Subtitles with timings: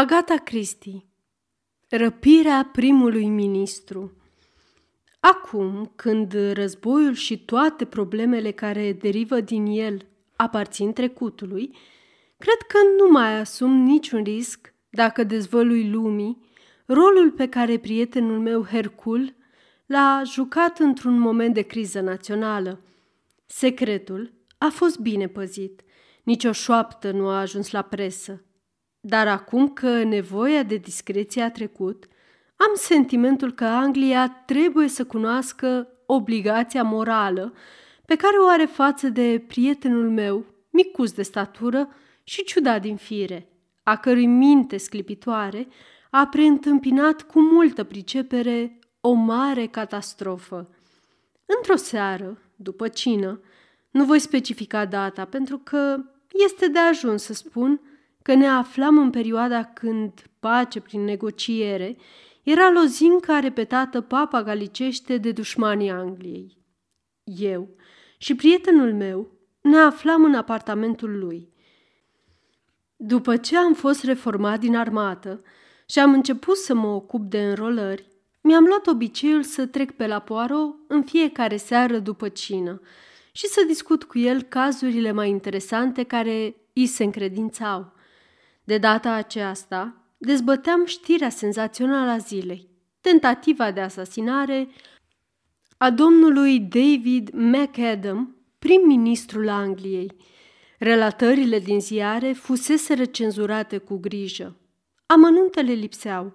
[0.00, 1.04] Agata Christie
[1.88, 4.12] Răpirea primului ministru
[5.20, 10.06] Acum, când războiul și toate problemele care derivă din el
[10.36, 11.76] aparțin trecutului,
[12.36, 16.38] cred că nu mai asum niciun risc dacă dezvălui lumii
[16.86, 19.34] rolul pe care prietenul meu Hercul
[19.86, 22.80] l-a jucat într-un moment de criză națională.
[23.46, 25.82] Secretul a fost bine păzit.
[26.22, 28.42] Nici o șoaptă nu a ajuns la presă.
[29.00, 32.08] Dar acum că nevoia de discreție a trecut,
[32.56, 37.54] am sentimentul că Anglia trebuie să cunoască obligația morală
[38.06, 41.88] pe care o are față de prietenul meu, micus de statură
[42.24, 43.48] și ciudat din fire,
[43.82, 45.68] a cărui minte sclipitoare
[46.10, 50.68] a preîntâmpinat cu multă pricepere o mare catastrofă.
[51.56, 53.40] Într-o seară, după cină,
[53.90, 55.96] nu voi specifica data pentru că
[56.48, 57.80] este de ajuns să spun
[58.28, 61.96] că ne aflam în perioada când pace prin negociere
[62.42, 66.58] era lozinca repetată papa galicește de dușmanii Angliei.
[67.24, 67.68] Eu
[68.18, 71.52] și prietenul meu ne aflam în apartamentul lui.
[72.96, 75.42] După ce am fost reformat din armată
[75.86, 78.06] și am început să mă ocup de înrolări,
[78.40, 82.80] mi-am luat obiceiul să trec pe la Poirot în fiecare seară după cină
[83.32, 87.96] și să discut cu el cazurile mai interesante care îi se încredințau.
[88.68, 92.68] De data aceasta, dezbăteam știrea senzațională a zilei,
[93.00, 94.68] tentativa de asasinare
[95.76, 100.16] a domnului David McAdam, prim-ministrul Angliei.
[100.78, 104.56] Relatările din ziare fusese recenzurate cu grijă.
[105.06, 106.32] Amănuntele lipseau,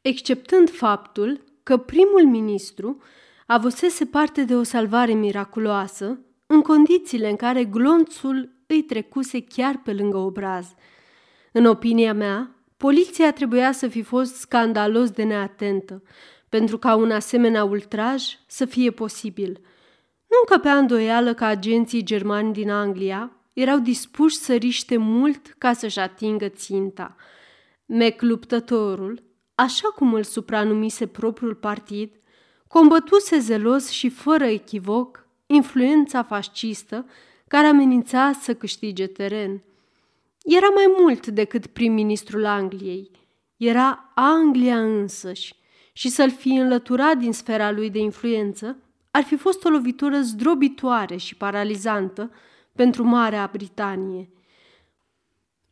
[0.00, 3.02] exceptând faptul că primul ministru
[3.46, 9.92] avusese parte de o salvare miraculoasă în condițiile în care glonțul îi trecuse chiar pe
[9.92, 10.66] lângă obraz–
[11.56, 16.02] în opinia mea, poliția trebuia să fi fost scandalos de neatentă,
[16.48, 19.60] pentru ca un asemenea ultraj să fie posibil.
[20.26, 25.98] Nu încăpea îndoială că agenții germani din Anglia erau dispuși să riște mult ca să-și
[25.98, 27.16] atingă ținta.
[27.86, 29.22] Mecluptătorul,
[29.54, 32.10] așa cum îl supranumise propriul partid,
[32.68, 37.06] combătuse zelos și fără echivoc influența fascistă
[37.48, 39.62] care amenința să câștige teren–
[40.44, 43.10] era mai mult decât prim-ministrul Angliei.
[43.56, 45.54] Era Anglia însăși
[45.92, 48.76] și să-l fi înlăturat din sfera lui de influență
[49.10, 52.30] ar fi fost o lovitură zdrobitoare și paralizantă
[52.72, 54.30] pentru Marea Britanie.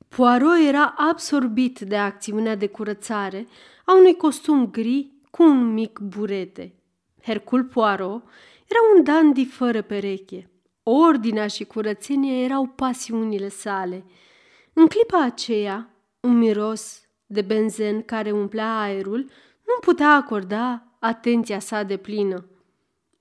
[0.09, 3.47] Poirot era absorbit de acțiunea de curățare
[3.85, 6.75] a unui costum gri cu un mic burete.
[7.23, 8.23] Hercul Poirot
[8.69, 10.51] era un dandy fără pereche.
[10.83, 14.05] Ordinea și curățenia erau pasiunile sale–
[14.73, 15.91] în clipa aceea,
[16.21, 19.19] un miros de benzen care umplea aerul
[19.67, 22.47] nu putea acorda atenția sa de plină.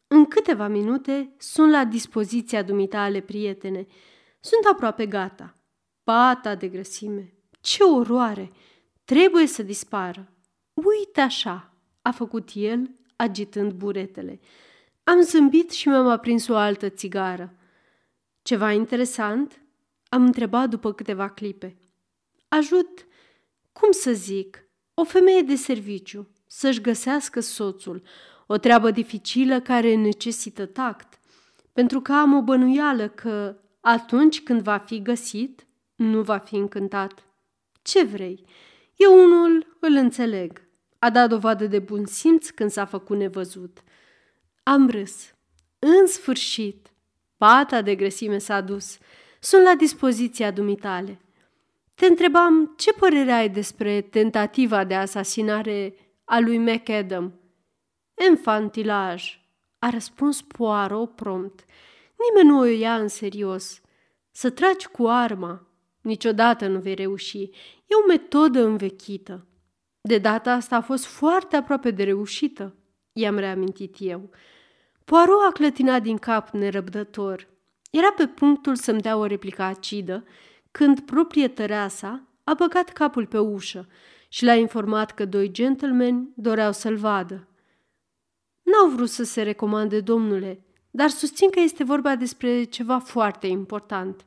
[0.08, 3.86] În câteva minute sunt la dispoziția dumitale, prietene.
[4.40, 5.56] Sunt aproape gata.
[6.04, 7.34] Pata de grăsime.
[7.62, 8.52] Ce oroare!
[9.06, 10.32] Trebuie să dispară.
[10.74, 14.40] Uite așa, a făcut el, agitând buretele.
[15.04, 17.56] Am zâmbit și mi-am aprins o altă țigară.
[18.42, 19.62] Ceva interesant?
[20.14, 21.78] Am întrebat după câteva clipe.
[22.48, 23.08] Ajut,
[23.72, 28.02] cum să zic, o femeie de serviciu să-și găsească soțul,
[28.48, 31.20] o treabă dificilă care necesită tact,
[31.74, 37.26] pentru că am o bănuială că atunci când va fi găsit, nu va fi încântat.
[37.82, 38.46] Ce vrei?
[38.96, 40.70] Eu unul îl înțeleg.
[41.00, 43.84] A dat dovadă de bun simț când s-a făcut nevăzut.
[44.64, 45.34] Am râs.
[45.80, 46.94] În sfârșit,
[47.38, 48.98] pata de grăsime s-a dus–
[49.44, 51.19] sunt la dispoziția dumitale.
[51.94, 57.34] Te întrebam ce părere ai despre tentativa de asasinare a lui McAdam.
[58.29, 59.40] Infantilaj,
[59.79, 61.66] a răspuns Poirot prompt.
[62.28, 63.81] Nimeni nu o ia în serios.
[64.31, 65.68] Să tragi cu arma,
[66.02, 67.41] niciodată nu vei reuși.
[67.85, 69.46] E o metodă învechită.
[70.02, 72.76] De data asta a fost foarte aproape de reușită,
[73.14, 74.29] i-am reamintit eu.
[75.05, 77.51] Poirot a clătinat din cap nerăbdător.
[77.91, 80.23] Era pe punctul să-mi dea o replică acidă,
[80.72, 83.88] când proprietărea sa a băgat capul pe ușă
[84.29, 87.47] și l-a informat că doi gentlemen doreau să-l vadă.
[88.61, 94.26] N-au vrut să se recomande, domnule, dar susțin că este vorba despre ceva foarte important.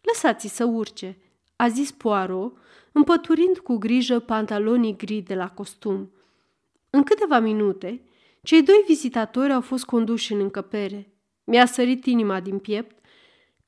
[0.00, 1.18] Lăsați-i să urce,
[1.56, 2.56] a zis Poirot,
[2.92, 6.10] împăturind cu grijă pantalonii gri de la costum.
[6.90, 8.02] În câteva minute,
[8.42, 11.13] cei doi vizitatori au fost conduși în încăpere.
[11.44, 13.04] Mi-a sărit inima din piept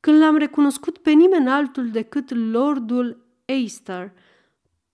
[0.00, 4.12] când l-am recunoscut pe nimeni altul decât Lordul Eister,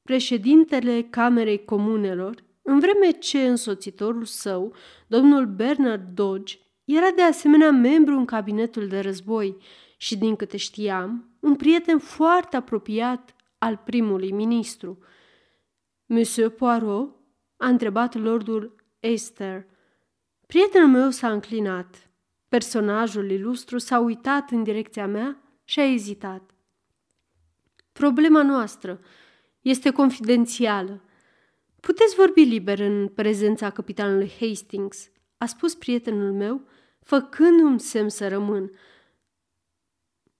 [0.03, 4.75] președintele Camerei Comunelor, în vreme ce însoțitorul său,
[5.07, 9.57] domnul Bernard Dodge, era de asemenea membru în cabinetul de război
[9.97, 14.99] și, din câte știam, un prieten foarte apropiat al primului ministru.
[16.07, 17.17] Monsieur Poirot
[17.57, 19.67] a întrebat lordul Esther.
[20.47, 22.12] Prietenul meu s-a înclinat.
[22.53, 26.51] Personajul ilustru s-a uitat în direcția mea și a ezitat.
[27.93, 29.01] Problema noastră
[29.61, 31.03] este confidențială.
[31.81, 36.67] Puteți vorbi liber în prezența capitanului Hastings, a spus prietenul meu,
[37.01, 38.63] făcând un semn să rămân.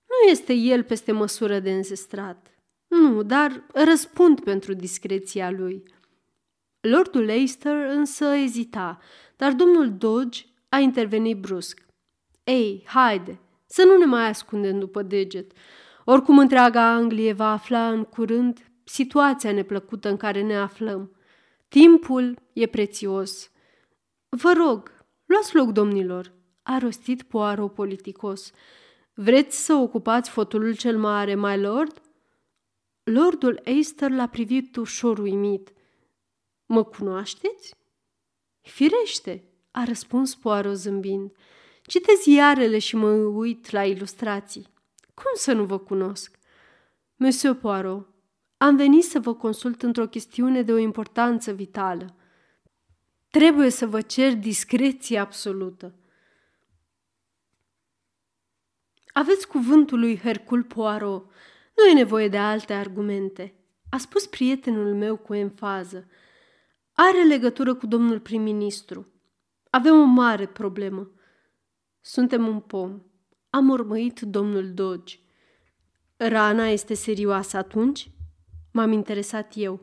[0.07, 2.51] Nu este el peste măsură de înzestrat.
[2.87, 5.83] Nu, dar răspund pentru discreția lui.
[6.81, 8.99] Lordul Leicester însă ezita,
[9.37, 11.91] dar domnul Dodge a intervenit brusc.
[12.45, 15.53] Ei, haide, să nu ne mai ascundem după deget.
[16.05, 21.17] Oricum întreaga Anglie va afla în curând situația neplăcută în care ne aflăm.
[21.69, 23.51] Timpul e prețios.
[24.29, 28.53] Vă rog, luați loc, domnilor, a rostit Poirot politicos.
[29.15, 32.03] Vreți să ocupați fotolul cel mare, my lord?
[33.03, 35.73] Lordul Eister l-a privit ușor uimit.
[36.67, 37.75] Mă cunoașteți?
[38.61, 41.33] Firește, a răspuns Poirot zâmbind.
[41.93, 44.67] Citez iarele și mă uit la ilustrații.
[45.15, 46.39] Cum să nu vă cunosc?
[47.17, 48.09] Monsieur Poirot,
[48.57, 52.17] am venit să vă consult într-o chestiune de o importanță vitală.
[53.31, 55.95] Trebuie să vă cer discreție absolută.
[59.13, 61.31] Aveți cuvântul lui Hercul Poirot.
[61.77, 63.55] Nu e nevoie de alte argumente,
[63.91, 66.09] a spus prietenul meu cu enfază.
[66.93, 69.13] Are legătură cu domnul prim-ministru.
[69.71, 71.11] Avem o mare problemă.
[72.05, 73.01] Suntem un pom.
[73.51, 75.19] Am urmărit domnul Dodge.
[76.17, 78.11] Rana este serioasă atunci?
[78.73, 79.81] M-am interesat eu.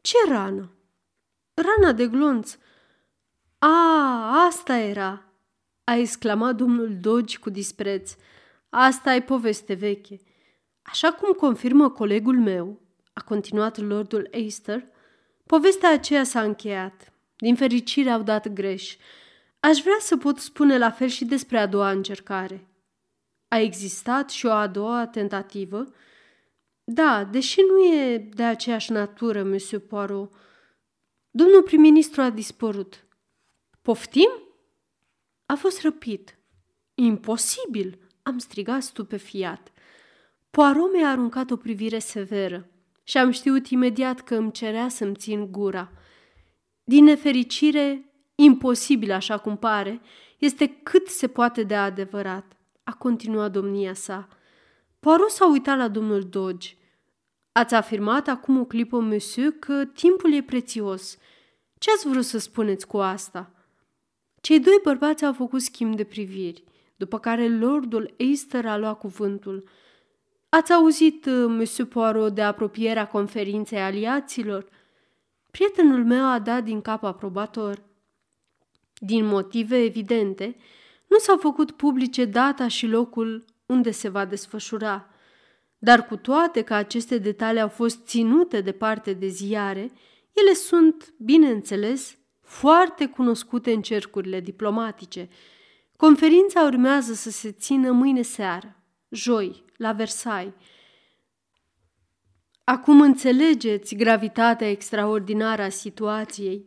[0.00, 0.72] Ce rană?
[1.54, 2.56] Rana de glonț.
[3.58, 5.24] A, asta era,
[5.84, 8.16] a exclamat domnul Dodge cu dispreț.
[8.68, 10.20] Asta e poveste veche.
[10.82, 12.80] Așa cum confirmă colegul meu,
[13.12, 14.84] a continuat lordul Eister,
[15.46, 17.12] povestea aceea s-a încheiat.
[17.36, 18.96] Din fericire au dat greș.
[19.64, 22.68] Aș vrea să pot spune la fel și despre a doua încercare.
[23.48, 25.92] A existat și o a doua tentativă?
[26.84, 30.32] Da, deși nu e de aceeași natură, Monsieur Poirot.
[31.30, 33.06] Domnul prim-ministru a dispărut.
[33.82, 34.30] Poftim?
[35.46, 36.38] A fost răpit.
[36.94, 39.72] Imposibil, am strigat stupefiat.
[40.50, 42.70] Poirot mi-a aruncat o privire severă
[43.02, 45.92] și am știut imediat că îmi cerea să-mi țin gura.
[46.84, 48.11] Din nefericire,
[48.42, 50.00] imposibil așa cum pare,
[50.38, 54.28] este cât se poate de adevărat, a continuat domnia sa.
[55.00, 56.76] Poirot s-a uitat la domnul Dodge.
[57.52, 61.18] Ați afirmat acum o clipă, monsieur, că timpul e prețios.
[61.78, 63.52] Ce ați vrut să spuneți cu asta?
[64.40, 66.64] Cei doi bărbați au făcut schimb de priviri,
[66.96, 69.68] după care lordul Easter a luat cuvântul.
[70.48, 74.66] Ați auzit, uh, monsieur Poirot, de apropierea conferinței aliaților?
[75.50, 77.82] Prietenul meu a dat din cap aprobator.
[79.04, 80.56] Din motive evidente,
[81.06, 85.08] nu s-au făcut publice data și locul unde se va desfășura.
[85.78, 89.92] Dar cu toate că aceste detalii au fost ținute departe de ziare,
[90.32, 95.28] ele sunt, bineînțeles, foarte cunoscute în cercurile diplomatice.
[95.96, 98.76] Conferința urmează să se țină mâine seară,
[99.08, 100.54] joi, la Versailles.
[102.64, 106.64] Acum înțelegeți gravitatea extraordinară a situației.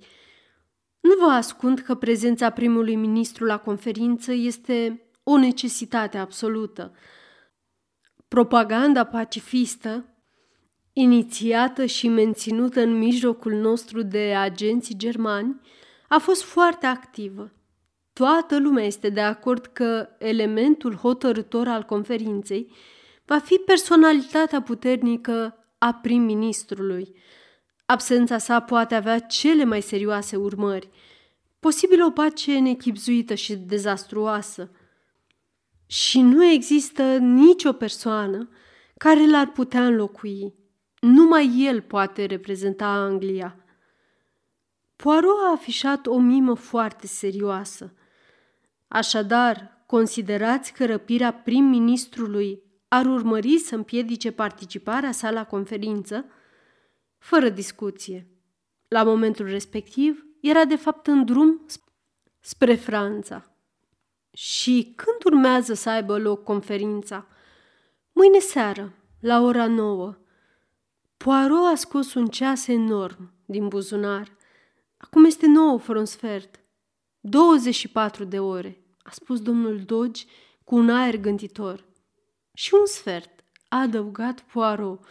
[1.05, 6.91] Nu vă ascund că prezența primului ministru la conferință este o necesitate absolută.
[8.27, 10.05] Propaganda pacifistă,
[10.93, 15.61] inițiată și menținută în mijlocul nostru de agenții germani,
[16.07, 17.51] a fost foarte activă.
[18.13, 22.71] Toată lumea este de acord că elementul hotărător al conferinței
[23.25, 27.15] va fi personalitatea puternică a prim-ministrului.
[27.85, 30.89] Absența sa poate avea cele mai serioase urmări,
[31.59, 34.71] posibil o pace nechipzuită și dezastruoasă.
[35.85, 38.49] Și nu există nicio persoană
[38.97, 40.53] care l-ar putea înlocui.
[40.99, 43.65] Numai el poate reprezenta Anglia.
[44.95, 47.93] Poirot a afișat o mimă foarte serioasă.
[48.87, 56.25] Așadar, considerați că răpirea prim-ministrului ar urmări să împiedice participarea sa la conferință?
[57.25, 58.27] Fără discuție.
[58.87, 61.65] La momentul respectiv, era de fapt în drum
[62.39, 63.51] spre Franța.
[64.31, 67.27] Și când urmează să aibă loc conferința?
[68.11, 70.17] Mâine seară, la ora nouă.
[71.17, 74.37] Poirot a scos un ceas enorm din buzunar.
[74.97, 76.59] Acum este nouă fără un sfert.
[77.19, 80.25] 24 de ore, a spus domnul Dodge
[80.63, 81.85] cu un aer gânditor.
[82.53, 85.05] Și un sfert, a adăugat Poirot.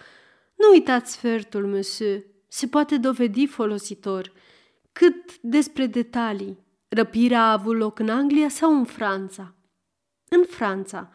[0.65, 4.33] Nu uitați sfertul, monsieur, se poate dovedi folositor.
[4.93, 9.55] Cât despre detalii, răpirea a avut loc în Anglia sau în Franța?
[10.29, 11.11] În Franța.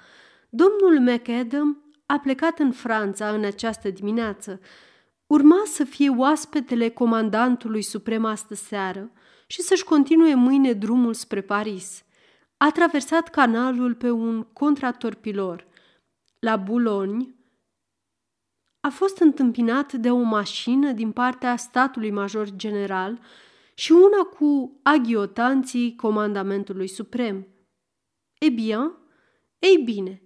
[0.50, 4.60] Domnul McAdam a plecat în Franța în această dimineață.
[5.27, 9.12] Urma să fie oaspetele comandantului suprem astă seară
[9.48, 12.03] și să-și continue mâine drumul spre Paris.
[12.58, 15.68] A traversat canalul pe un contratorpilor.
[16.39, 17.34] La Boulogne
[18.81, 23.19] a fost întâmpinat de o mașină din partea statului major general
[23.74, 27.48] și una cu aghiotanții comandamentului suprem.
[28.39, 28.91] E bine,
[29.59, 30.21] ei bine,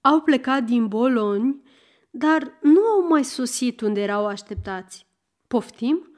[0.00, 1.62] au plecat din Boloni,
[2.10, 5.06] dar nu au mai sosit unde erau așteptați.
[5.46, 6.10] Poftim?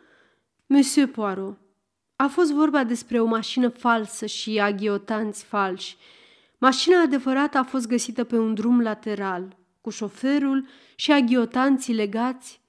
[0.66, 1.58] Monsieur Poirot,
[2.16, 5.96] a fost vorba despre o mașină falsă și aghiotanți falși.
[6.58, 12.60] Mașina adevărată a fost găsită pe un drum lateral, cu șoferul și aghiotanții legați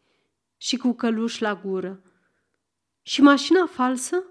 [0.57, 2.01] și cu căluș la gură.
[3.01, 4.23] Și mașina falsă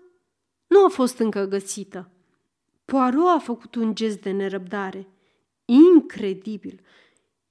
[0.67, 2.11] nu a fost încă găsită.
[2.85, 5.09] Poirot a făcut un gest de nerăbdare.
[5.65, 6.81] Incredibil!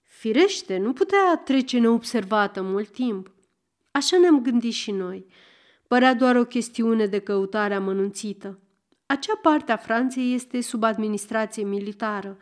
[0.02, 3.32] Firește, nu putea trece neobservată mult timp.
[3.92, 5.26] Așa ne-am gândit și noi.
[5.88, 8.60] Părea doar o chestiune de căutare amănunțită.
[9.06, 12.38] Acea parte a Franței este sub administrație militară.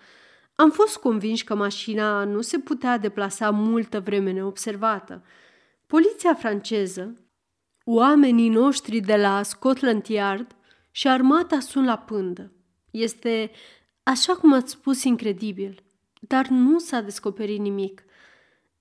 [0.59, 5.23] Am fost convinși că mașina nu se putea deplasa multă vreme neobservată.
[5.87, 7.13] Poliția franceză,
[7.83, 10.55] oamenii noștri de la Scotland Yard
[10.91, 12.51] și armata sunt la pândă.
[12.91, 13.51] Este,
[14.03, 15.83] așa cum ați spus, incredibil,
[16.19, 18.03] dar nu s-a descoperit nimic.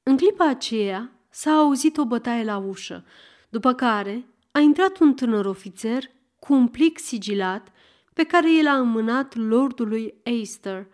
[0.02, 3.04] În clipa aceea s-a auzit o bătaie la ușă,
[3.48, 6.02] după care a intrat un tânăr ofițer
[6.38, 7.68] cu un plic sigilat
[8.14, 10.86] pe care el a înmânat lordului Eister.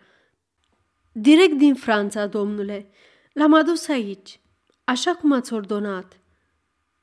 [1.17, 2.89] Direct din Franța, domnule,
[3.33, 4.39] l-am adus aici,
[4.83, 6.19] așa cum ați ordonat.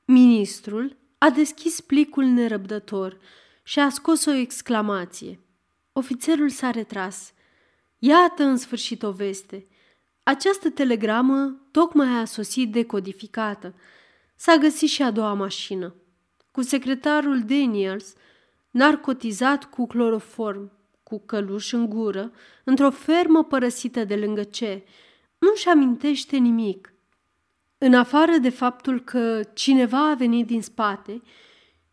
[0.04, 3.18] Ministrul a deschis plicul nerăbdător
[3.62, 5.40] și a scos o exclamație.
[5.92, 7.32] Ofițerul s-a retras.
[7.98, 9.66] Iată în sfârșit o veste.
[10.22, 13.74] Această telegramă tocmai a sosit decodificată.
[14.36, 15.94] S-a găsit și a doua mașină.
[16.50, 18.14] Cu secretarul Daniels,
[18.70, 20.70] narcotizat cu cloroform,
[21.12, 22.32] cu căluș în gură,
[22.64, 24.84] într-o fermă părăsită de lângă ce,
[25.38, 26.94] nu-și amintește nimic.
[27.78, 31.22] În afară de faptul că cineva a venit din spate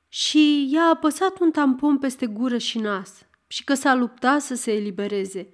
[0.07, 4.71] și i-a apăsat un tampon peste gură și nas și că s-a luptat să se
[4.71, 5.49] elibereze.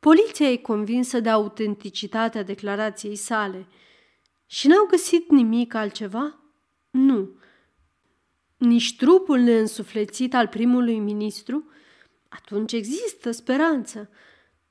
[0.00, 3.66] Poliția e convinsă de autenticitatea declarației sale.
[4.46, 6.40] Și n-au găsit nimic altceva?
[6.90, 7.36] Nu.
[8.56, 11.66] Nici trupul neînsuflețit al primului ministru?
[12.34, 14.10] Atunci există speranță.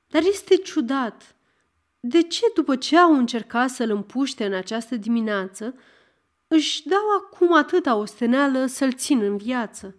[0.07, 1.35] Dar este ciudat.
[1.99, 5.75] De ce, după ce au încercat să-l împuște în această dimineață,
[6.47, 9.95] își dau acum atâta osteneală să-l țin în viață?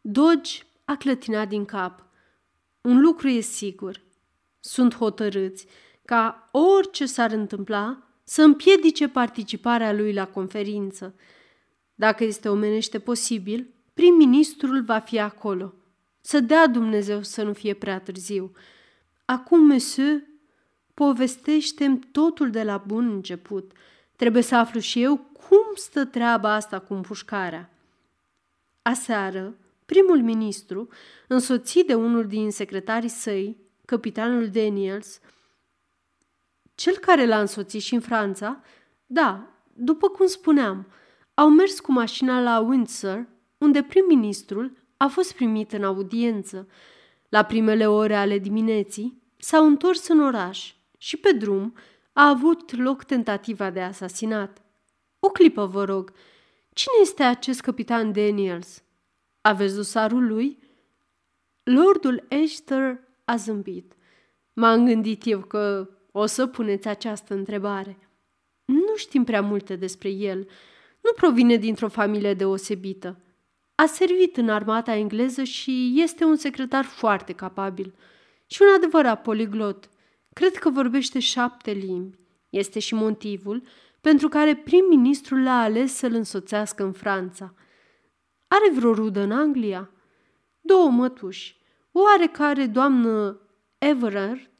[0.00, 2.04] Dogi a clătinat din cap.
[2.80, 4.00] Un lucru e sigur.
[4.60, 5.66] Sunt hotărâți
[6.04, 11.14] ca orice s-ar întâmpla să împiedice participarea lui la conferință.
[11.94, 15.74] Dacă este omenește posibil, prim-ministrul va fi acolo.
[16.28, 18.52] Să dea Dumnezeu să nu fie prea târziu.
[19.24, 20.22] Acum, monsieur,
[20.94, 23.72] povestește totul de la bun început.
[24.16, 27.70] Trebuie să aflu și eu cum stă treaba asta cu împușcarea.
[28.82, 29.54] Aseară,
[29.86, 30.88] primul ministru,
[31.28, 35.20] însoțit de unul din secretarii săi, capitanul Daniels,
[36.74, 38.62] cel care l-a însoțit și în Franța,
[39.06, 40.86] da, după cum spuneam,
[41.34, 43.26] au mers cu mașina la Windsor,
[43.58, 46.68] unde prim-ministrul a fost primit în audiență.
[47.28, 51.74] La primele ore ale dimineții s-au întors în oraș și pe drum
[52.12, 54.62] a avut loc tentativa de asasinat.
[55.20, 56.12] O clipă, vă rog,
[56.72, 58.82] cine este acest capitan Daniels?
[59.40, 60.58] Aveți dosarul lui?
[61.62, 63.92] Lordul Esther a zâmbit.
[64.52, 67.98] M-am gândit eu că o să puneți această întrebare.
[68.64, 70.38] Nu știm prea multe despre el,
[71.00, 73.20] nu provine dintr-o familie deosebită.
[73.80, 77.94] A servit în armata engleză și este un secretar foarte capabil
[78.46, 79.88] și un adevărat poliglot.
[80.32, 82.18] Cred că vorbește șapte limbi.
[82.50, 83.62] Este și motivul
[84.00, 87.54] pentru care prim-ministrul l-a ales să-l însoțească în Franța.
[88.48, 89.90] Are vreo rudă în Anglia?
[90.60, 91.56] Două mătuși.
[91.92, 93.40] O oarecare doamnă
[93.78, 94.50] Everard,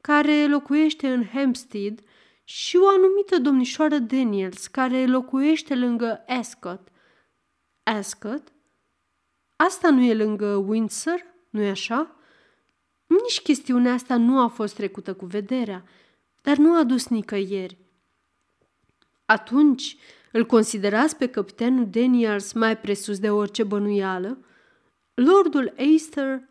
[0.00, 2.00] care locuiește în Hampstead,
[2.44, 6.88] și o anumită domnișoară Daniels, care locuiește lângă Ascot.
[7.96, 8.52] Ascot?
[9.56, 12.16] Asta nu e lângă Windsor, nu-i așa?
[13.06, 15.84] Nici chestiunea asta nu a fost trecută cu vederea,
[16.42, 17.78] dar nu a dus nicăieri.
[19.24, 19.96] Atunci
[20.32, 24.38] îl considerați pe capitanul Daniels mai presus de orice bănuială?
[25.14, 26.42] Lordul Aister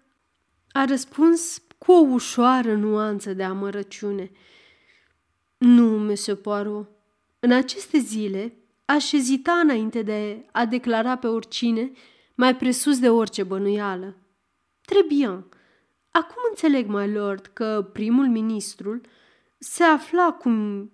[0.72, 4.32] a răspuns cu o ușoară nuanță de amărăciune.
[5.58, 6.90] Nu, Monsieur Poirot.
[7.40, 8.54] În aceste zile
[8.88, 11.92] aș ezita înainte de a declara pe oricine
[12.36, 14.18] mai presus de orice bănuială.
[14.82, 15.46] Trebuie.
[16.12, 19.02] Acum înțeleg, my lord, că primul ministrul
[19.58, 20.92] se afla cum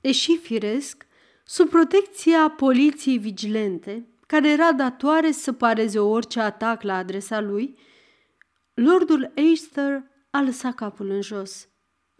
[0.00, 1.06] e și firesc
[1.44, 7.78] sub protecția poliției vigilente, care era datoare să pareze orice atac la adresa lui,
[8.74, 11.68] Lordul Eister a lăsat capul în jos.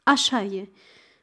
[0.02, 0.70] Așa e.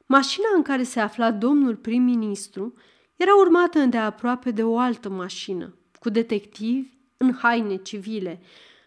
[0.06, 2.74] Mașina în care se afla domnul prim-ministru
[3.20, 8.42] era urmată îndeaproape de o altă mașină, cu detectivi în haine civile.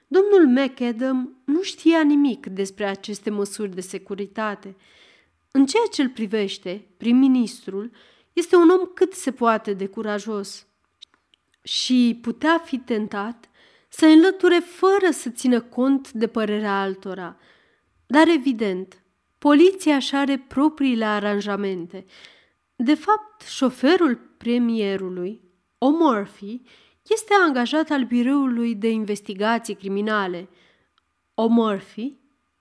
[0.06, 4.76] Domnul McAdam nu știa nimic despre aceste măsuri de securitate.
[5.50, 7.90] În ceea ce îl privește, prim-ministrul
[8.32, 10.66] este un om cât se poate de curajos
[11.62, 13.50] și putea fi tentat
[13.88, 17.36] să înlăture fără să țină cont de părerea altora.
[18.06, 19.02] Dar evident,
[19.38, 22.04] poliția își are propriile aranjamente.
[22.76, 25.40] De fapt, șoferul premierului,
[25.78, 26.60] O'Murphy,
[27.02, 30.48] este angajat al biroului de investigații criminale.
[31.34, 32.12] O'Murphy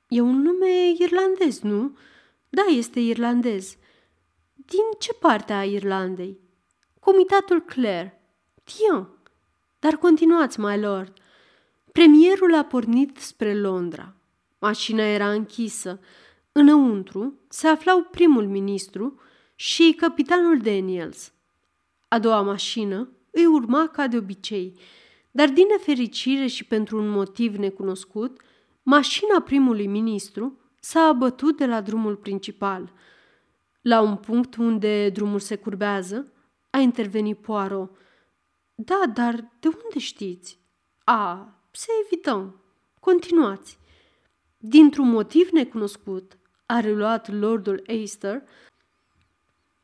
[0.08, 1.98] e un nume irlandez, nu?
[2.50, 3.78] Da, este irlandez.
[4.54, 6.40] Din ce parte a Irlandei?
[7.00, 8.22] Comitatul Clare.
[8.64, 9.08] Tien.
[9.80, 11.14] Dar continuați, my lord.
[11.92, 14.16] Premierul a pornit spre Londra.
[14.60, 16.00] Mașina era închisă.
[16.52, 19.20] Înăuntru se aflau primul ministru
[19.62, 21.34] și capitanul Daniels.
[22.08, 24.80] A doua mașină îi urma ca de obicei,
[25.32, 28.42] dar din nefericire și pentru un motiv necunoscut,
[28.84, 32.94] mașina primului ministru s-a abătut de la drumul principal.
[33.82, 36.32] La un punct unde drumul se curbează,
[36.70, 37.98] a intervenit Poirot.
[38.76, 40.60] Da, dar de unde știți?
[41.04, 42.62] A, să evităm.
[43.00, 43.78] Continuați.
[44.58, 48.44] Dintr-un motiv necunoscut, a reluat Lordul Aister,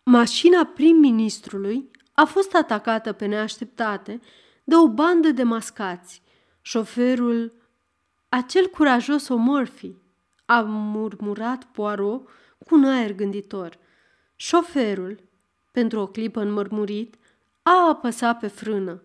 [0.10, 4.20] mașina prim-ministrului a fost atacată pe neașteptate
[4.64, 6.22] de o bandă de mascați.
[6.62, 7.54] Șoferul,
[8.30, 9.92] acel curajos O'Murphy,
[10.46, 12.30] a murmurat Poirot
[12.66, 13.78] cu un aer gânditor.
[14.36, 15.20] Șoferul,
[15.72, 17.16] pentru o clipă înmărmurit,
[17.62, 19.02] a apăsat pe frână.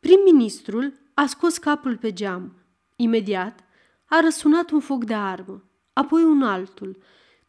[0.00, 2.54] Prim-ministrul a scos capul pe geam.
[2.96, 3.64] Imediat
[4.04, 6.98] a răsunat un foc de armă, apoi un altul.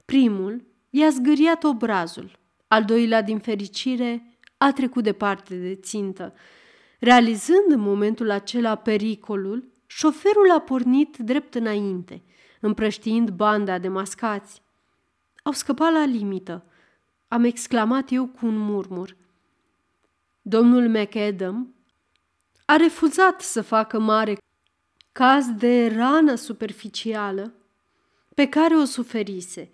[0.06, 2.39] Primul i-a zgâriat obrazul,
[2.70, 6.34] al doilea, din fericire, a trecut departe de țintă.
[7.00, 12.24] Realizând în momentul acela pericolul, șoferul a pornit drept înainte,
[12.60, 14.62] împrăștiind banda de mascați.
[15.44, 16.66] Au scăpat la limită.
[17.28, 19.16] Am exclamat eu cu un murmur.
[20.42, 21.76] Domnul McAdam
[22.66, 24.38] a refuzat să facă mare
[25.12, 27.54] caz de rană superficială
[28.36, 29.72] pe care o suferise.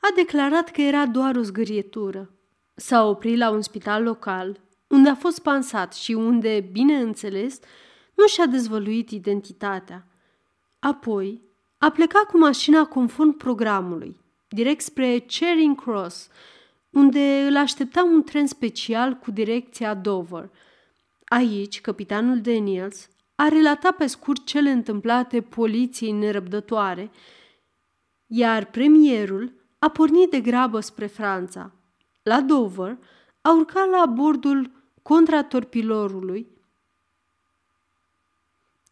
[0.00, 2.33] A declarat că era doar o zgârietură.
[2.74, 7.58] S-a oprit la un spital local, unde a fost pansat și unde, bineînțeles,
[8.14, 10.06] nu și-a dezvăluit identitatea.
[10.78, 11.42] Apoi,
[11.78, 16.28] a plecat cu mașina conform programului, direct spre Charing Cross,
[16.90, 20.50] unde îl aștepta un tren special cu direcția Dover–
[21.24, 27.10] Aici, capitanul Daniels a relatat pe scurt cele întâmplate poliției nerăbdătoare,
[28.26, 31.72] iar premierul a pornit de grabă spre Franța.
[32.24, 32.98] La Dover
[33.40, 34.70] a urcat la bordul
[35.02, 36.48] contratorpilorului,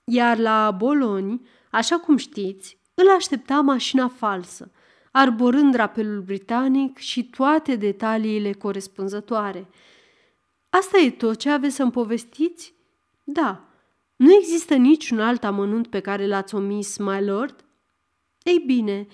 [0.04, 4.70] iar la Boloni, așa cum știți, îl aștepta mașina falsă,
[5.12, 9.68] arborând drapelul britanic și toate detaliile corespunzătoare–
[10.74, 12.74] Asta e tot ce aveți să-mi povestiți?
[13.24, 13.64] Da.
[14.16, 17.64] Nu există niciun alt amănunt pe care l-ați omis, my lord?
[18.42, 19.06] Ei bine,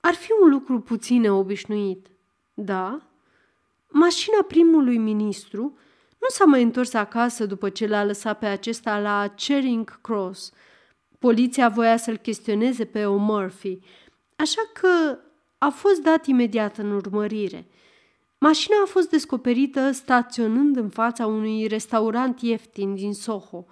[0.00, 2.10] ar fi un lucru puțin neobișnuit.
[2.54, 3.11] Da?
[3.92, 5.62] Mașina primului ministru
[6.18, 10.52] nu s-a mai întors acasă după ce l-a lăsat pe acesta la Charing Cross.
[11.18, 13.78] Poliția voia să-l chestioneze pe O'Murphy,
[14.36, 15.18] așa că
[15.58, 17.66] a fost dat imediat în urmărire–
[18.42, 23.66] Mașina a fost descoperită staționând în fața unui restaurant ieftin din Soho,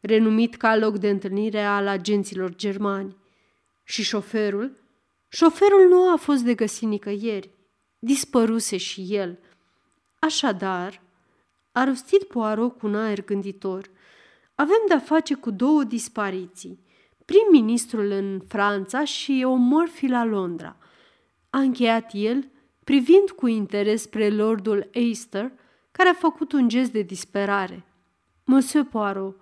[0.00, 3.16] renumit ca loc de întâlnire al agenților germani.
[3.84, 4.72] Și șoferul?
[5.28, 7.50] Șoferul nu a fost de găsit nicăieri.
[7.98, 9.38] dispăruse și el.
[10.22, 11.02] Așadar,
[11.72, 13.90] a rostit Poirot cu un aer gânditor.
[14.54, 16.84] Avem de-a face cu două dispariții.
[17.24, 20.76] Prim-ministrul în Franța și o Murphy la Londra.
[21.50, 22.50] A încheiat el,
[22.84, 25.52] privind cu interes spre lordul Eister,
[25.90, 27.84] care a făcut un gest de disperare.
[28.44, 29.36] Monsieur Poirot,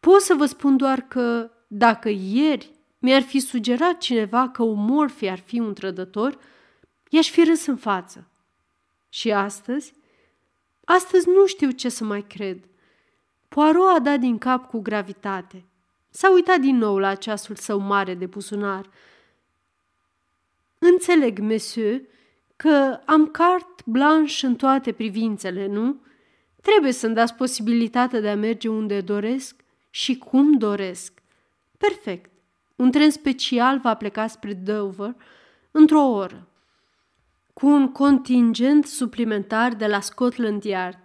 [0.00, 5.28] pot să vă spun doar că, dacă ieri mi-ar fi sugerat cineva că o Morphy
[5.28, 6.38] ar fi un trădător,
[7.08, 8.28] i-aș fi râs în față.
[9.08, 9.92] Și astăzi?
[10.84, 12.58] Astăzi nu știu ce să mai cred.
[13.48, 15.64] Poirot a dat din cap cu gravitate.
[16.10, 18.90] S-a uitat din nou la ceasul său mare de buzunar.
[20.78, 22.00] Înțeleg, monsieur,
[22.56, 26.00] că am cart blanche în toate privințele, nu?
[26.62, 31.22] Trebuie să-mi dați posibilitatea de a merge unde doresc și cum doresc.
[31.78, 32.30] Perfect.
[32.76, 35.14] Un tren special va pleca spre Dover
[35.70, 36.48] într-o oră,
[37.54, 40.98] cu un contingent suplimentar de la Scotland Yard.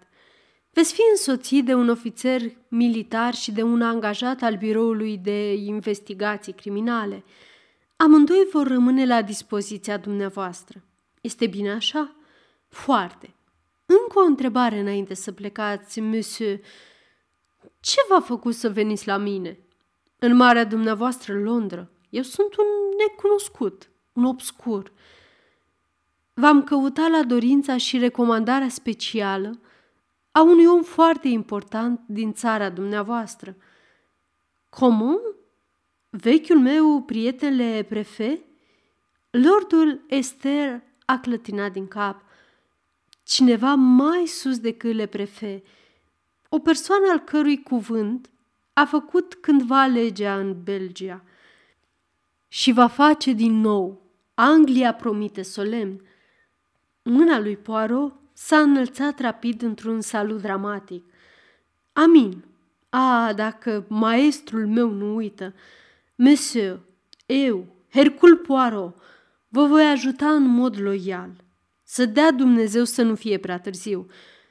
[0.72, 6.54] Veți fi însoțit de un ofițer militar și de un angajat al biroului de investigații
[6.54, 7.24] criminale.
[7.96, 10.84] Amândoi vor rămâne la dispoziția dumneavoastră.
[11.22, 12.16] Este bine așa?
[12.68, 13.34] Foarte.
[13.86, 16.60] Încă o întrebare înainte să plecați, monsieur.
[17.80, 19.60] Ce v-a făcut să veniți la mine?
[20.20, 22.66] În marea dumneavoastră Londra, eu sunt un
[22.98, 24.92] necunoscut, un obscur.
[26.39, 29.60] V-am căutat la dorința și recomandarea specială
[30.32, 33.56] a unui om foarte important din țara dumneavoastră.
[34.69, 35.19] Cum?
[36.10, 38.41] Vechiul meu prietele prefe?
[39.30, 42.21] Lordul Esther a clătinat din cap.
[43.23, 45.63] Cineva mai sus decât le prefe,
[46.49, 48.30] o persoană al cărui cuvânt
[48.73, 51.23] a făcut cândva legea în Belgia
[52.47, 54.02] și va face din nou.
[54.34, 56.02] Anglia promite solemn.
[57.02, 61.04] Mâna lui Poirot s-a înălțat rapid într-un salut dramatic.
[61.94, 62.44] Amin.
[62.90, 65.54] A, dacă maestrul meu nu uită.
[66.16, 66.80] Monsieur,
[67.26, 68.96] eu, Hercul Poirot,
[69.48, 71.32] vă voi ajuta în mod loial.
[71.84, 74.08] Să dea Dumnezeu să nu fie prea târziu,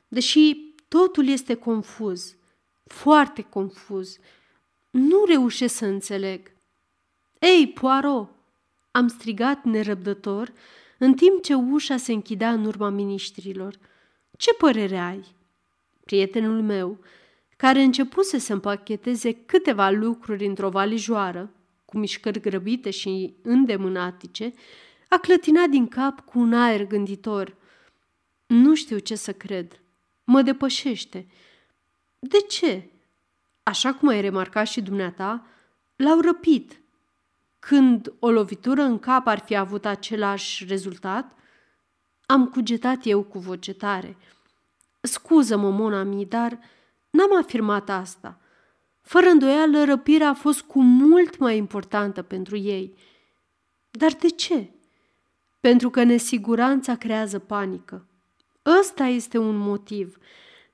[0.09, 0.57] deși
[0.89, 2.39] totul este confuz
[2.89, 4.19] foarte confuz.
[4.91, 6.51] Nu reușesc să înțeleg.
[7.39, 8.31] Ei, Poirot!"
[8.91, 10.53] am strigat nerăbdător,
[10.99, 13.79] în timp ce ușa se închidea în urma miniștrilor.
[14.37, 15.25] Ce părere ai?"
[16.05, 16.99] Prietenul meu,
[17.57, 21.51] care începuse să împacheteze câteva lucruri într-o valijoară,
[21.85, 24.53] cu mișcări grăbite și îndemânatice,
[25.09, 27.57] a clătinat din cap cu un aer gânditor.
[28.47, 29.81] Nu știu ce să cred.
[30.25, 31.27] Mă depășește.
[32.19, 32.91] De ce?
[33.63, 35.47] Așa cum ai remarcat și dumneata,
[35.97, 36.81] l-au răpit.
[37.59, 41.33] Când o lovitură în cap ar fi avut același rezultat,
[42.27, 44.16] am cugetat eu cu voce tare.
[45.01, 46.59] Scuză-mă, Mona mi, dar
[47.11, 48.40] n-am afirmat asta.
[49.03, 52.94] Fără îndoială, răpirea a fost cu mult mai importantă pentru ei.
[53.90, 54.71] Dar de ce?
[55.61, 58.07] Pentru că nesiguranța creează panică.
[58.81, 60.16] Ăsta este un motiv–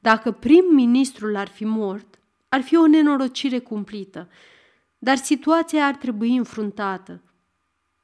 [0.09, 2.19] dacă prim-ministrul ar fi mort,
[2.49, 4.29] ar fi o nenorocire cumplită,
[5.05, 7.23] dar situația ar trebui înfruntată.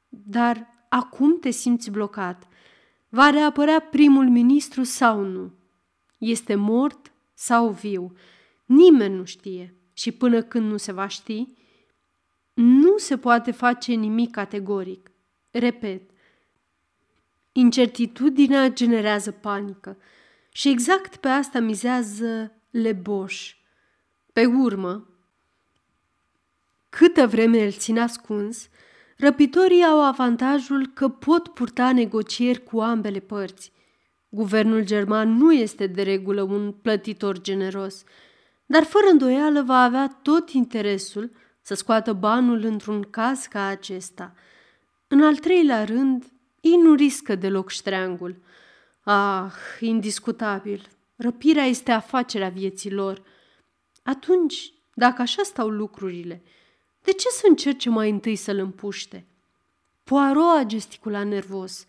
[0.09, 2.47] Dar acum te simți blocat.
[3.09, 5.53] Va reapărea primul ministru sau nu?
[6.17, 8.13] Este mort sau viu?
[8.65, 9.75] Nimeni nu știe.
[9.93, 11.47] Și până când nu se va ști,
[12.53, 15.11] nu se poate face nimic categoric.
[15.51, 16.09] Repet,
[17.51, 19.97] incertitudinea generează panică.
[20.51, 23.55] Și exact pe asta mizează Leboș.
[24.33, 25.10] Pe urmă,
[26.91, 28.69] câtă vreme îl țin ascuns,
[29.17, 33.71] răpitorii au avantajul că pot purta negocieri cu ambele părți.
[34.29, 38.03] Guvernul german nu este de regulă un plătitor generos,
[38.65, 44.33] dar fără îndoială va avea tot interesul să scoată banul într-un caz ca acesta.
[45.07, 46.25] În al treilea rând,
[46.59, 48.35] ei nu riscă deloc ștreangul–
[49.03, 53.21] Ah, indiscutabil, răpirea este afacerea vieții lor.
[54.03, 56.43] Atunci, dacă așa stau lucrurile,
[57.01, 59.25] de ce să încerce mai întâi să-l împuște?
[60.03, 61.87] Poirot a gesticulat nervos.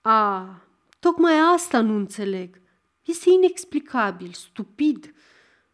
[0.00, 0.60] A,
[1.00, 2.60] tocmai asta nu înțeleg.
[3.02, 5.14] Este inexplicabil, stupid.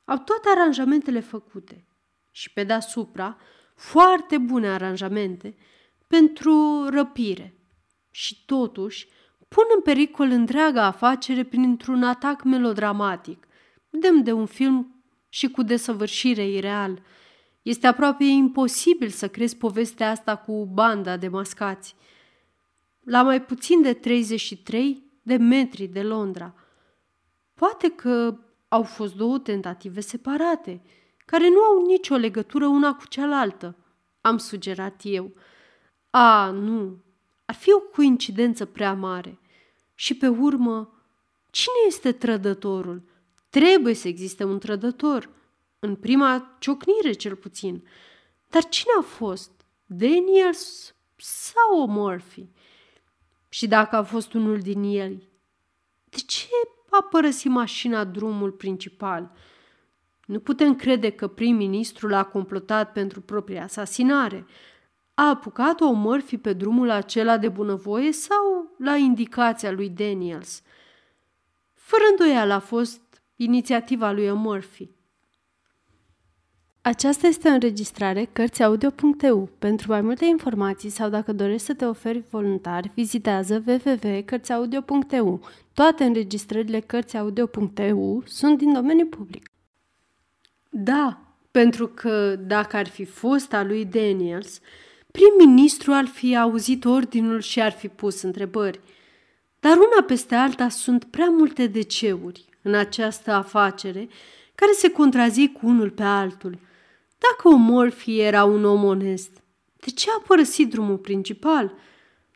[0.05, 1.85] Au toate aranjamentele făcute.
[2.31, 3.39] Și pe deasupra,
[3.75, 5.57] foarte bune aranjamente
[6.07, 7.55] pentru răpire.
[8.11, 9.09] Și totuși,
[9.49, 13.47] pun în pericol întreaga afacere printr-un atac melodramatic,
[13.91, 17.03] demn de un film și cu desăvârșire ireal.
[17.63, 21.95] Este aproape imposibil să crezi povestea asta cu banda de mascați.
[23.05, 26.55] la mai puțin de 33 de metri de Londra.
[27.55, 30.83] Poate că au fost două tentative separate,
[31.27, 33.77] care nu au nicio legătură una cu cealaltă,
[34.21, 35.33] am sugerat eu.
[36.11, 37.03] A, nu,
[37.45, 39.39] ar fi o coincidență prea mare.
[39.95, 41.03] Și pe urmă,
[41.51, 43.03] cine este trădătorul?
[43.51, 45.29] Trebuie să existe un trădător,
[45.85, 47.87] în prima ciocnire cel puțin.
[48.49, 49.51] Dar cine a fost?
[49.87, 52.49] Daniels sau Murphy?
[53.49, 55.29] Și dacă a fost unul din ei,
[56.05, 56.49] de ce
[56.91, 59.33] a părăsit mașina drumul principal?
[60.27, 64.47] Nu putem crede că prim-ministrul a complotat pentru propria asasinare.
[65.15, 70.63] A apucat-o Murphy pe drumul acela de bunăvoie sau la indicația lui Daniels?
[71.73, 74.91] Fără îndoială a fost inițiativa lui Murphy.
[76.85, 79.49] Aceasta este o înregistrare Cărțiaudio.eu.
[79.59, 85.41] Pentru mai multe informații sau dacă dorești să te oferi voluntar, vizitează www.cărțiaudio.eu.
[85.75, 89.49] Toate înregistrările Cărțiaudio.eu sunt din domeniu public.
[90.69, 94.61] Da, pentru că dacă ar fi fost a lui Daniels,
[95.11, 98.81] prim-ministru ar fi auzit ordinul și ar fi pus întrebări.
[99.61, 104.09] Dar una peste alta sunt prea multe deceuri în această afacere
[104.55, 106.59] care se contrazic unul pe altul–
[107.31, 109.43] dacă o Morphy era un om onest,
[109.81, 111.75] de ce a părăsit drumul principal?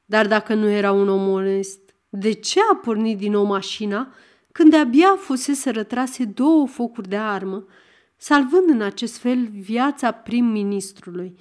[0.04, 4.12] Dar dacă nu era un om onest, de ce a pornit din nou mașina
[4.52, 7.66] când de-abia fusese rătrase două focuri de armă,
[8.16, 11.38] salvând în acest fel viața prim-ministrului?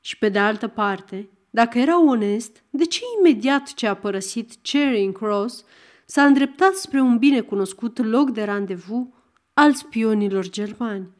[0.00, 5.16] Și pe de altă parte, dacă era onest, de ce imediat ce a părăsit Charing
[5.16, 5.64] Cross
[6.04, 9.14] s-a îndreptat spre un bine cunoscut loc de randevu
[9.54, 11.15] al spionilor germani?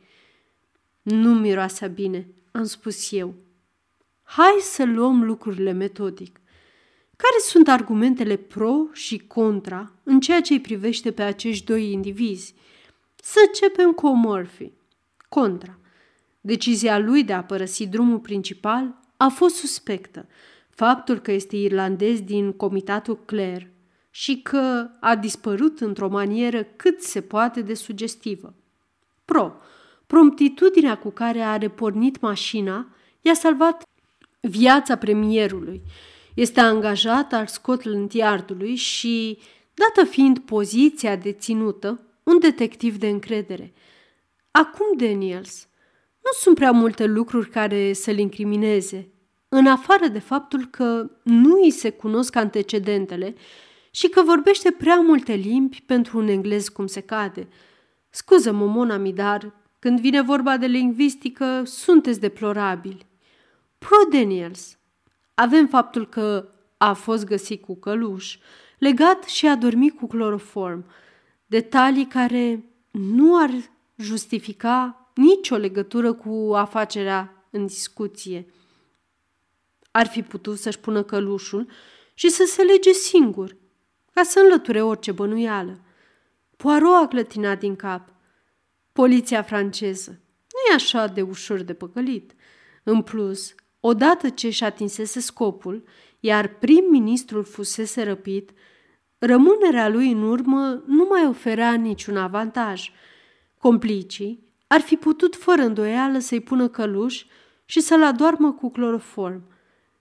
[1.06, 3.34] Nu miroase bine, am spus eu.
[4.22, 6.40] Hai să luăm lucrurile metodic.
[7.16, 12.54] Care sunt argumentele pro și contra în ceea ce îi privește pe acești doi indivizi?
[13.14, 14.72] Să începem cu Murphy.
[15.28, 15.78] Contra.
[16.40, 20.28] Decizia lui de a părăsi drumul principal a fost suspectă.
[20.70, 23.74] Faptul că este irlandez din comitatul Clare
[24.10, 28.54] și că a dispărut într-o manieră cât se poate de sugestivă.
[29.24, 29.56] Pro.
[30.06, 32.88] Promptitudinea cu care a repornit mașina
[33.20, 33.82] i-a salvat
[34.40, 35.82] viața premierului.
[36.34, 39.38] Este angajat al Scotland Yardului și,
[39.74, 43.72] dată fiind poziția deținută, un detectiv de încredere.
[44.50, 45.68] Acum, Daniels,
[46.26, 49.10] nu sunt prea multe lucruri care să-l incrimineze,
[49.48, 53.34] în afară de faptul că nu îi se cunosc antecedentele
[53.90, 57.48] și că vorbește prea multe limbi pentru un englez cum se cade.
[58.10, 63.06] Scuză-mă, Mona Midar, când vine vorba de lingvistică, sunteți deplorabili.
[63.78, 64.78] Pro Daniels.
[65.34, 68.38] Avem faptul că a fost găsit cu căluș,
[68.78, 70.84] legat și a dormit cu cloroform,
[71.46, 73.50] detalii care nu ar
[73.96, 78.46] justifica nicio legătură cu afacerea în discuție.
[79.90, 81.68] Ar fi putut să-și pună călușul
[82.14, 83.56] și să se lege singur,
[84.12, 85.80] ca să înlăture orice bănuială.
[86.56, 88.15] Poirot a clătinat din cap.
[88.96, 92.34] Poliția franceză nu e așa de ușor de păcălit.
[92.82, 95.84] În plus, odată ce și atinsese scopul,
[96.20, 98.50] iar prim-ministrul fusese răpit,
[99.18, 102.90] rămânerea lui în urmă nu mai oferea niciun avantaj.
[103.58, 107.24] Complicii ar fi putut fără îndoială să-i pună căluș
[107.64, 109.42] și să-l adoarmă cu cloroform.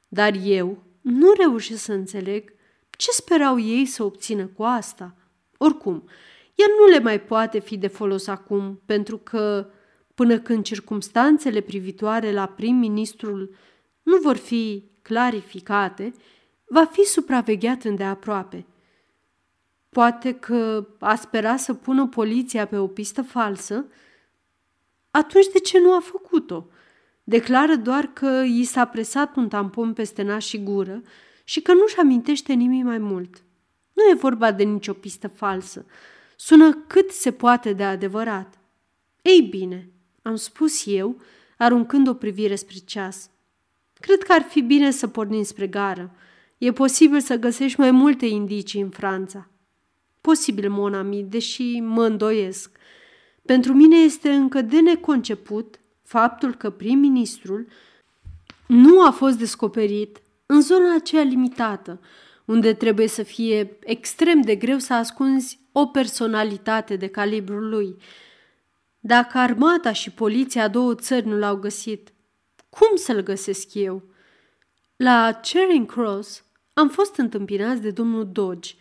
[0.07, 2.53] Dar eu nu reușesc să înțeleg
[2.89, 5.15] ce sperau ei să obțină cu asta.
[5.57, 6.09] Oricum,
[6.55, 9.69] el nu le mai poate fi de folos acum, pentru că,
[10.13, 13.55] până când circumstanțele privitoare la prim-ministrul
[14.03, 16.13] nu vor fi clarificate,
[16.67, 18.65] va fi supravegheat îndeaproape.
[19.89, 23.85] Poate că a spera să pună poliția pe o pistă falsă?
[25.11, 26.67] Atunci de ce nu a făcut-o?
[27.23, 31.01] Declară doar că i s-a presat un tampon peste nas și gură
[31.43, 33.43] și că nu-și amintește nimic mai mult.
[33.93, 35.85] Nu e vorba de nicio pistă falsă,
[36.35, 38.59] sună cât se poate de adevărat.
[39.21, 39.89] Ei bine,
[40.21, 41.21] am spus eu,
[41.57, 43.29] aruncând o privire spre ceas.
[43.99, 46.15] Cred că ar fi bine să pornim spre gară.
[46.57, 49.49] E posibil să găsești mai multe indicii în Franța.
[50.21, 52.77] Posibil, Monami, deși mă îndoiesc.
[53.45, 57.67] Pentru mine este încă de neconceput faptul că prim-ministrul
[58.67, 61.99] nu a fost descoperit în zona aceea limitată,
[62.45, 67.95] unde trebuie să fie extrem de greu să ascunzi o personalitate de calibrul lui.
[68.99, 72.13] Dacă armata și poliția două țări nu l-au găsit,
[72.69, 74.03] cum să-l găsesc eu?
[74.95, 78.73] La Charing Cross am fost întâmpinați de domnul Dodge.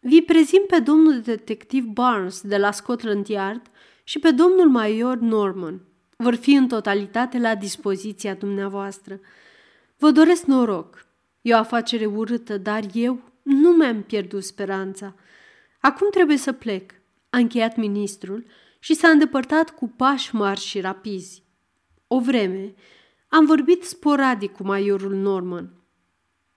[0.00, 3.62] Vi prezint pe domnul detectiv Barnes de la Scotland Yard
[4.04, 5.80] și pe domnul major Norman.
[6.16, 9.20] Vor fi în totalitate la dispoziția dumneavoastră.
[9.96, 11.06] Vă doresc noroc.
[11.48, 15.14] E o afacere urâtă, dar eu nu mi-am pierdut speranța.
[15.80, 16.92] Acum trebuie să plec,
[17.30, 18.44] a încheiat ministrul
[18.78, 21.42] și s-a îndepărtat cu pași mari și rapizi.
[22.06, 22.74] O vreme
[23.28, 25.70] am vorbit sporadic cu majorul Norman.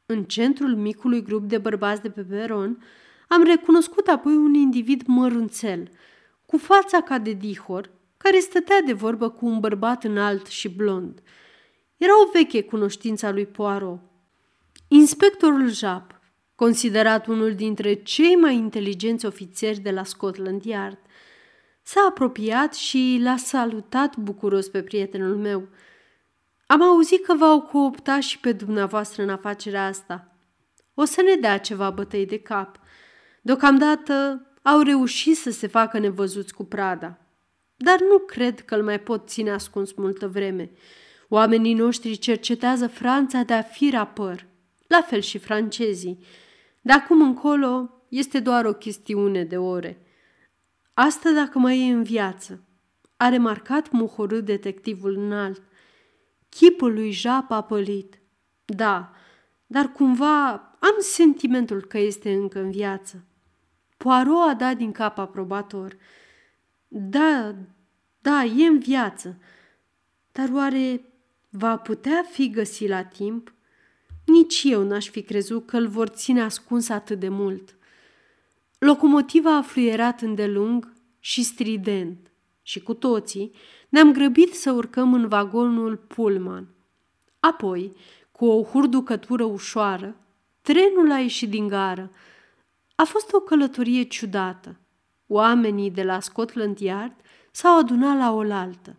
[0.06, 2.84] În centrul micului grup de bărbați de pe peron,
[3.28, 5.90] am recunoscut apoi un individ mărunțel,
[6.46, 11.22] cu fața ca de dihor, care stătea de vorbă cu un bărbat înalt și blond.
[11.98, 14.10] Era o veche cunoștință a lui Poirot.
[14.94, 16.20] Inspectorul Jap,
[16.56, 20.98] considerat unul dintre cei mai inteligenți ofițeri de la Scotland Yard,
[21.82, 25.68] s-a apropiat și l-a salutat bucuros pe prietenul meu.
[26.66, 30.36] Am auzit că v-au cooptat și pe dumneavoastră în afacerea asta.
[30.94, 32.80] O să ne dea ceva bătăi de cap.
[33.42, 37.18] Deocamdată au reușit să se facă nevăzuți cu prada.
[37.76, 40.72] Dar nu cred că îl mai pot ține ascuns multă vreme.
[41.30, 44.50] Oamenii noștri cercetează Franța de-a fi rapăr,
[44.92, 46.24] la fel și francezii.
[46.82, 50.06] De acum încolo este doar o chestiune de ore.
[50.94, 52.64] Asta dacă mai e în viață,
[53.18, 55.62] a remarcat muhorât detectivul înalt.
[56.50, 58.22] Chipul lui Jap a pălit.
[58.66, 59.12] Da,
[59.66, 60.50] dar cumva
[60.80, 63.26] am sentimentul că este încă în viață.
[63.98, 65.98] Poirot a dat din cap aprobator.
[66.88, 67.56] Da,
[68.22, 69.38] da, e în viață.
[70.32, 71.06] Dar oare
[71.50, 73.54] va putea fi găsit la timp?
[74.32, 77.76] Nici eu n-aș fi crezut că îl vor ține ascuns atât de mult.
[78.80, 83.52] Locomotiva a fluierat îndelung și strident și cu toții
[83.90, 86.68] ne-am grăbit să urcăm în vagonul Pullman.
[87.40, 87.96] Apoi,
[88.32, 90.16] cu o hurducătură ușoară,
[90.62, 92.12] trenul a ieșit din gară.
[92.96, 94.76] A fost o călătorie ciudată.
[95.28, 97.16] Oamenii de la Scotland Yard
[97.52, 98.96] s-au adunat la oaltă.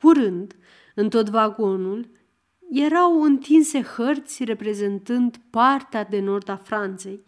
[0.00, 0.56] Curând,
[0.94, 2.08] în tot vagonul,
[2.70, 7.22] erau întinse hărți reprezentând partea de nord a Franței,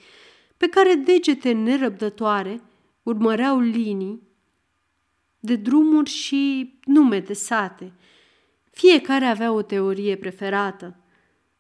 [0.57, 2.61] pe care degete nerăbdătoare
[3.03, 4.23] urmăreau linii
[5.41, 7.93] de drumuri și nume de sate.
[8.71, 10.97] Fiecare avea o teorie preferată.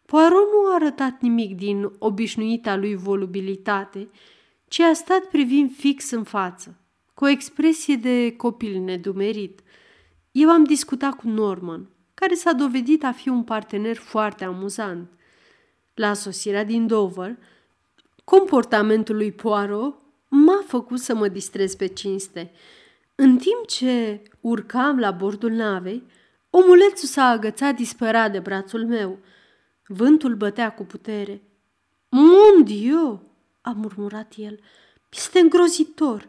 [0.06, 4.08] Poirot nu a arătat nimic din obișnuita lui volubilitate,
[4.68, 6.80] ci a stat privind fix în față,
[7.14, 9.60] cu o expresie de copil nedumerit.
[10.32, 15.10] Eu am discutat cu Norman, care s-a dovedit a fi un partener foarte amuzant.
[15.94, 17.36] La sosirea din Dover,
[18.24, 19.94] comportamentul lui Poirot
[20.28, 22.52] m-a făcut să mă distrez pe cinste.
[23.14, 26.06] În timp ce urcam la bordul navei,
[26.50, 29.18] omulețul s-a agățat disperat de brațul meu.
[29.86, 31.42] Vântul bătea cu putere.
[32.08, 33.30] Mon Dieu!
[33.60, 34.60] a murmurat el.
[35.08, 36.28] Este îngrozitor.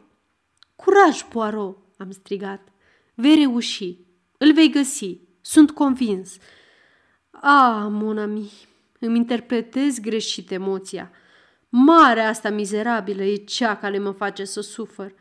[0.76, 2.68] Curaj, Poirot, am strigat.
[3.14, 3.98] Vei reuși.
[4.38, 5.20] Îl vei găsi.
[5.46, 6.38] Sunt convins.
[7.32, 8.52] Ah, mon ami,
[9.00, 11.12] îmi interpretez greșit emoția.
[11.70, 15.14] Marea asta mizerabilă e cea care mă face să sufăr.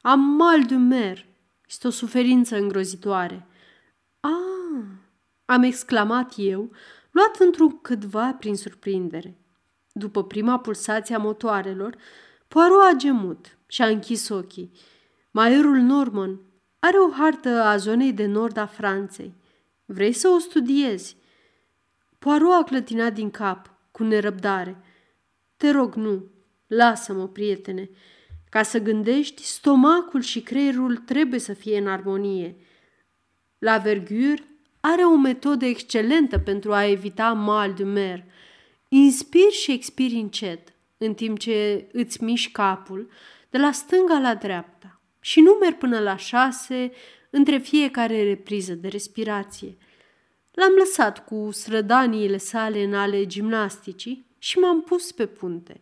[0.00, 1.26] Am mal de mer.
[1.68, 3.46] Este o suferință îngrozitoare.
[4.20, 4.84] Ah,
[5.44, 6.70] am exclamat eu,
[7.10, 9.38] luat într-un câtva prin surprindere.
[9.92, 11.96] După prima pulsație a motoarelor,
[12.48, 14.72] Poirot a gemut și a închis ochii.
[15.30, 16.40] Maierul Norman
[16.78, 19.34] are o hartă a zonei de nord a Franței.
[19.90, 21.16] Vrei să o studiezi?
[22.18, 24.76] Poirot a clătinat din cap, cu nerăbdare.
[25.56, 26.24] Te rog, nu.
[26.66, 27.90] Lasă-mă, prietene.
[28.50, 32.56] Ca să gândești, stomacul și creierul trebuie să fie în armonie.
[33.58, 34.44] La Vergure
[34.80, 38.24] are o metodă excelentă pentru a evita mal de mer.
[38.88, 43.10] Inspiri și expiri încet, în timp ce îți miști capul
[43.50, 46.92] de la stânga la dreapta și numeri până la șase
[47.30, 49.76] între fiecare repriză de respirație.
[50.52, 55.80] L-am lăsat cu strădaniile sale în ale gimnasticii și m-am pus pe punte.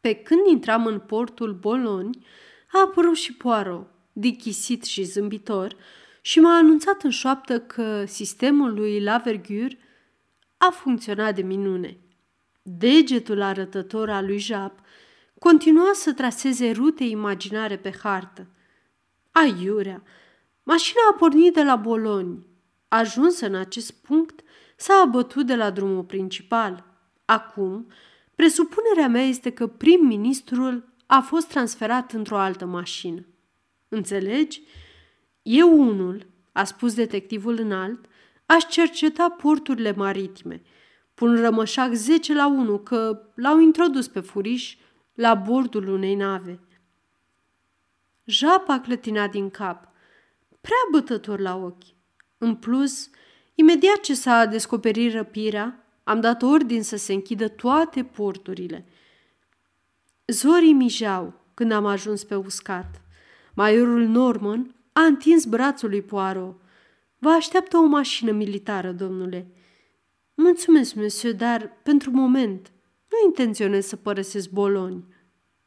[0.00, 2.26] Pe când intram în portul Boloni,
[2.72, 5.76] a apărut și Poirot, dichisit și zâmbitor,
[6.20, 9.78] și m-a anunțat în șoaptă că sistemul lui Lavergure
[10.56, 11.96] a funcționat de minune.
[12.62, 14.78] Degetul arătător al lui Jap
[15.38, 18.46] continua să traseze rute imaginare pe hartă.
[19.40, 20.02] Aiurea!
[20.62, 22.46] Mașina a pornit de la Boloni.
[22.88, 24.40] Ajunsă în acest punct,
[24.76, 26.84] s-a abătut de la drumul principal.
[27.24, 27.86] Acum,
[28.34, 33.26] presupunerea mea este că prim-ministrul a fost transferat într-o altă mașină.
[33.88, 34.62] Înțelegi?
[35.42, 38.04] Eu unul, a spus detectivul înalt,
[38.46, 40.62] aș cerceta porturile maritime.
[41.14, 44.76] pun rămășac 10 la 1 că l-au introdus pe furiș
[45.14, 46.60] la bordul unei nave.
[48.30, 49.88] Japa clătina din cap,
[50.60, 51.84] prea bătător la ochi.
[52.38, 53.10] În plus,
[53.54, 58.86] imediat ce s-a descoperit răpirea, am dat ordin să se închidă toate porturile.
[60.26, 63.02] Zorii mijau când am ajuns pe uscat.
[63.54, 66.60] Maiorul Norman a întins brațul lui Poirot.
[67.18, 69.46] Vă așteaptă o mașină militară, domnule.
[70.34, 72.72] Mulțumesc, monsieur, dar pentru moment
[73.08, 75.04] nu intenționez să părăsesc Boloni.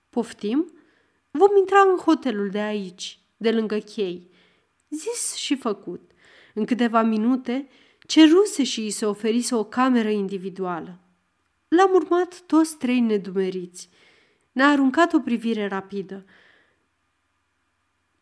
[0.09, 0.80] Poftim?
[1.32, 4.29] Vom intra în hotelul de aici, de lângă chei.
[4.89, 6.11] Zis și făcut.
[6.53, 7.67] În câteva minute,
[7.99, 10.99] ceruse și îi se oferise o cameră individuală.
[11.67, 13.89] L-am urmat toți trei nedumeriți.
[14.51, 16.25] Ne-a aruncat o privire rapidă.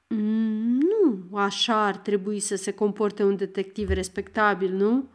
[0.08, 5.10] Mm, nu, așa ar trebui să se comporte un detectiv respectabil, nu?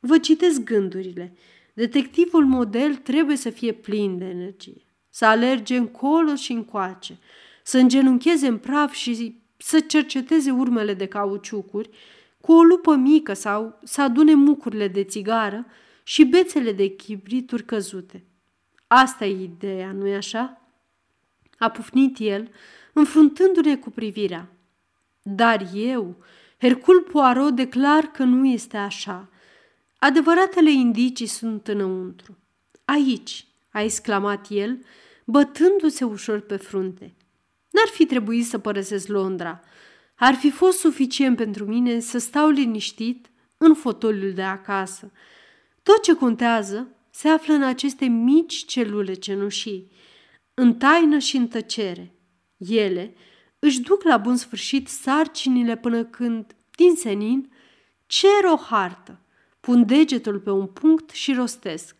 [0.00, 1.36] Vă citesc gândurile.
[1.74, 4.82] Detectivul model trebuie să fie plin de energie,
[5.14, 7.18] să alerge încolo și încoace,
[7.62, 11.90] să îngenuncheze în praf și să cerceteze urmele de cauciucuri
[12.40, 15.66] cu o lupă mică sau să adune mucurile de țigară
[16.02, 18.24] și bețele de chibrituri căzute.
[18.86, 20.60] Asta e ideea, nu-i așa?
[21.58, 22.50] A pufnit el,
[22.92, 24.48] înfruntându-ne cu privirea.
[25.22, 26.16] Dar eu,
[26.58, 29.28] Hercul Poirot, declar că nu este așa.
[29.98, 32.38] Adevăratele indicii sunt înăuntru.
[32.84, 34.84] Aici, a exclamat el,
[35.24, 37.14] bătându-se ușor pe frunte.
[37.70, 39.60] N-ar fi trebuit să părăsesc Londra.
[40.14, 45.12] Ar fi fost suficient pentru mine să stau liniștit în fotoliul de acasă.
[45.82, 49.90] Tot ce contează se află în aceste mici celule cenușii,
[50.54, 52.14] în taină și în tăcere.
[52.56, 53.14] Ele
[53.58, 57.52] își duc la bun sfârșit sarcinile până când, din senin,
[58.06, 59.20] cer o hartă,
[59.60, 61.96] pun degetul pe un punct și rostesc.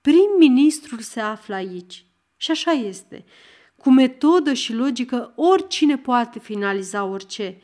[0.00, 2.06] Prim-ministrul se află aici.
[2.44, 3.24] Și așa este.
[3.76, 7.60] Cu metodă și logică, oricine poate finaliza orice.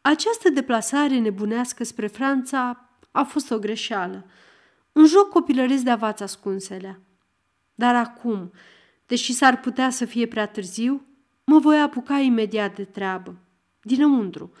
[0.00, 4.26] Această deplasare nebunească spre Franța a fost o greșeală.
[4.92, 7.00] Un joc copilăresc de avați ascunselea.
[7.74, 8.52] Dar acum,
[9.06, 11.06] deși s-ar putea să fie prea târziu,
[11.44, 13.36] mă voi apuca imediat de treabă.
[13.82, 14.52] Dinăuntru.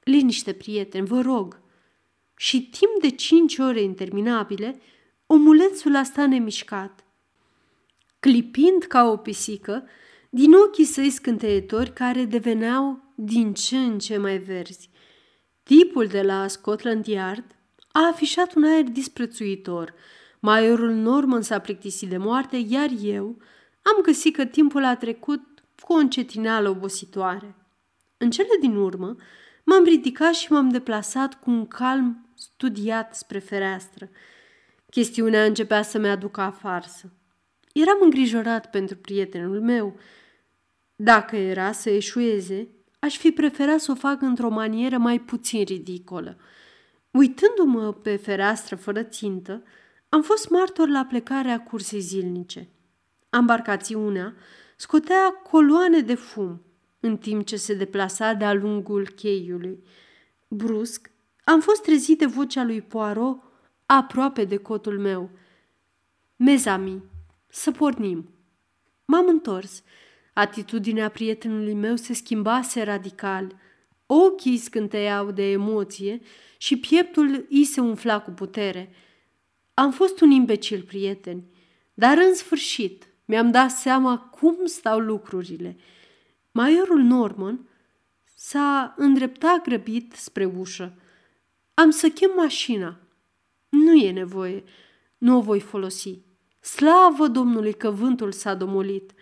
[0.00, 1.60] Liniște, prieteni, vă rog.
[2.36, 4.80] Și timp de cinci ore interminabile,
[5.26, 7.01] omulețul a stat nemișcat.
[8.22, 9.84] Clipind ca o pisică,
[10.30, 14.90] din ochii săi scânteietori care deveneau din ce în ce mai verzi.
[15.62, 17.44] Tipul de la Scotland Yard
[17.92, 19.94] a afișat un aer disprețuitor.
[20.40, 23.24] Maiorul Norman s-a plictisit de moarte, iar eu
[23.82, 25.42] am găsit că timpul a trecut
[25.80, 27.54] cu o încetineală obositoare.
[28.16, 29.16] În cele din urmă,
[29.64, 34.10] m-am ridicat și m-am deplasat cu un calm studiat spre fereastră.
[34.90, 37.12] Chestiunea începea să-mi aducă farsă.
[37.72, 39.96] Eram îngrijorat pentru prietenul meu.
[40.96, 42.68] Dacă era să eșueze,
[42.98, 46.36] aș fi preferat să o fac într-o manieră mai puțin ridicolă.
[47.10, 49.62] Uitându-mă pe fereastră fără țintă,
[50.08, 52.68] am fost martor la plecarea cursei zilnice.
[53.30, 54.34] Ambarcațiunea
[54.76, 56.62] scotea coloane de fum
[57.00, 59.82] în timp ce se deplasa de-a lungul cheiului.
[60.48, 61.10] Brusc,
[61.44, 63.42] am fost trezit de vocea lui Poirot
[63.86, 65.30] aproape de cotul meu.
[66.36, 67.02] Mezami,
[67.52, 68.28] să pornim.
[69.04, 69.82] M-am întors.
[70.32, 73.56] Atitudinea prietenului meu se schimbase radical.
[74.06, 76.20] Ochii scânteiau de emoție
[76.56, 78.94] și pieptul îi se umfla cu putere.
[79.74, 81.44] Am fost un imbecil, prieten,
[81.94, 85.76] dar în sfârșit mi-am dat seama cum stau lucrurile.
[86.50, 87.68] Maiorul Norman
[88.34, 90.94] s-a îndreptat grăbit spre ușă.
[91.74, 93.00] Am să chem mașina.
[93.68, 94.64] Nu e nevoie.
[95.18, 96.18] Nu o voi folosi.
[96.62, 99.12] Slavă Domnului că vântul s-a domolit.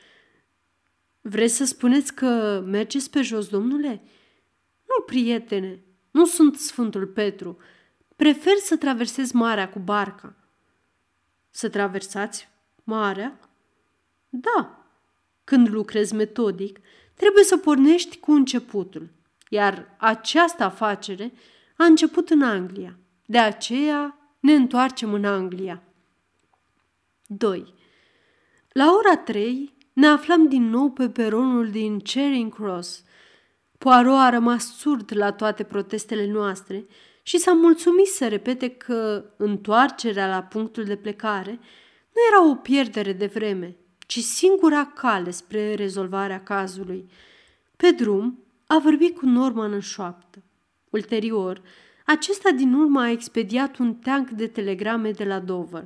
[1.20, 4.02] Vreți să spuneți că mergeți pe jos, domnule?
[4.86, 7.58] Nu, prietene, nu sunt Sfântul Petru.
[8.16, 10.34] Prefer să traversez marea cu barca.
[11.50, 12.48] Să traversați
[12.84, 13.40] marea?
[14.28, 14.86] Da.
[15.44, 16.80] Când lucrezi metodic,
[17.14, 19.10] trebuie să pornești cu începutul,
[19.48, 21.32] iar această afacere
[21.76, 22.98] a început în Anglia.
[23.26, 25.82] De aceea ne întoarcem în Anglia.
[27.32, 27.74] 2.
[28.72, 33.04] La ora 3 ne aflam din nou pe peronul din Charing Cross.
[33.78, 36.86] Poirot a rămas surd la toate protestele noastre
[37.22, 41.50] și s-a mulțumit să repete că întoarcerea la punctul de plecare
[42.12, 43.76] nu era o pierdere de vreme,
[44.06, 47.10] ci singura cale spre rezolvarea cazului.
[47.76, 50.42] Pe drum a vorbit cu Norman în șoaptă.
[50.90, 51.62] Ulterior,
[52.06, 55.84] Acesta din urmă a expediat un teanc de telegrame de la Dover.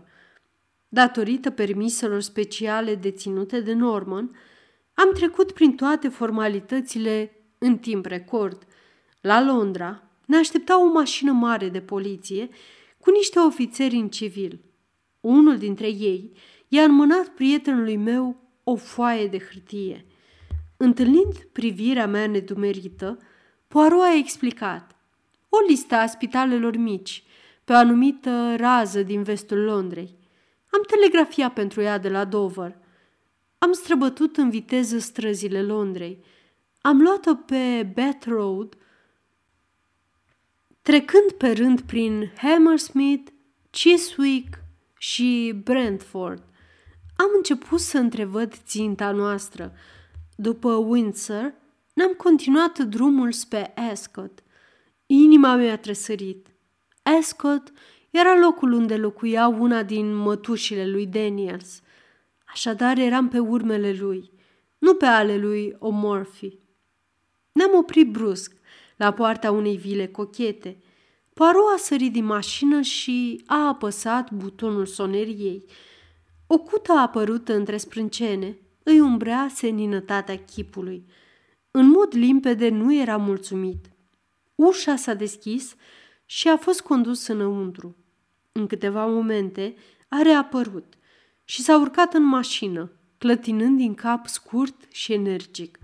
[0.95, 4.37] Datorită permiselor speciale deținute de Norman,
[4.95, 8.67] am trecut prin toate formalitățile în timp record.
[9.21, 12.49] La Londra ne aștepta o mașină mare de poliție
[12.99, 14.61] cu niște ofițeri în civil.
[15.21, 16.33] Unul dintre ei
[16.69, 20.07] i-a înmânat prietenului meu o foaie de hârtie.
[20.77, 23.19] Întâlnind privirea mea nedumerită,
[23.69, 24.97] Poirot a explicat.
[25.49, 27.25] O listă a spitalelor mici,
[27.65, 30.23] pe o anumită rază din vestul Londrei.
[30.75, 32.77] Am telegrafiat pentru ea de la Dover.
[33.59, 36.25] Am străbătut în viteză străzile Londrei.
[36.81, 38.77] Am luat-o pe Bath Road,
[40.83, 43.31] trecând pe rând prin Hammersmith,
[43.71, 44.59] Chiswick
[44.99, 46.43] și Brentford.
[47.17, 49.73] Am început să întrevăd ținta noastră.
[50.37, 51.55] După Windsor,
[51.93, 54.43] ne-am continuat drumul spre Ascot.
[55.07, 56.47] Inima mea a tresărit.
[57.03, 57.73] Ascot
[58.17, 61.83] era locul unde locuia una din mătușile lui Daniels.
[62.45, 64.31] Așadar eram pe urmele lui,
[64.79, 66.59] nu pe ale lui O'Murphy.
[67.53, 68.57] Ne-am oprit brusc
[68.97, 70.83] la poarta unei vile cochete.
[71.33, 75.65] Poirot a sărit din mașină și a apăsat butonul soneriei.
[76.47, 81.07] O cută apărută între sprâncene îi umbrea seninătatea chipului.
[81.71, 83.91] În mod limpede nu era mulțumit.
[84.55, 85.75] Ușa s-a deschis
[86.25, 87.97] și a fost condus înăuntru.
[88.59, 89.75] În câteva momente
[90.09, 90.95] a reapărut
[91.45, 95.79] și s-a urcat în mașină, clătinând din cap scurt și energic.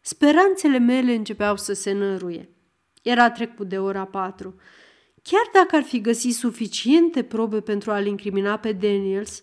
[0.00, 2.48] Speranțele mele începeau să se năruie.
[3.02, 4.54] Era trecut de ora patru.
[5.22, 9.42] Chiar dacă ar fi găsit suficiente probe pentru a-l incrimina pe Daniels,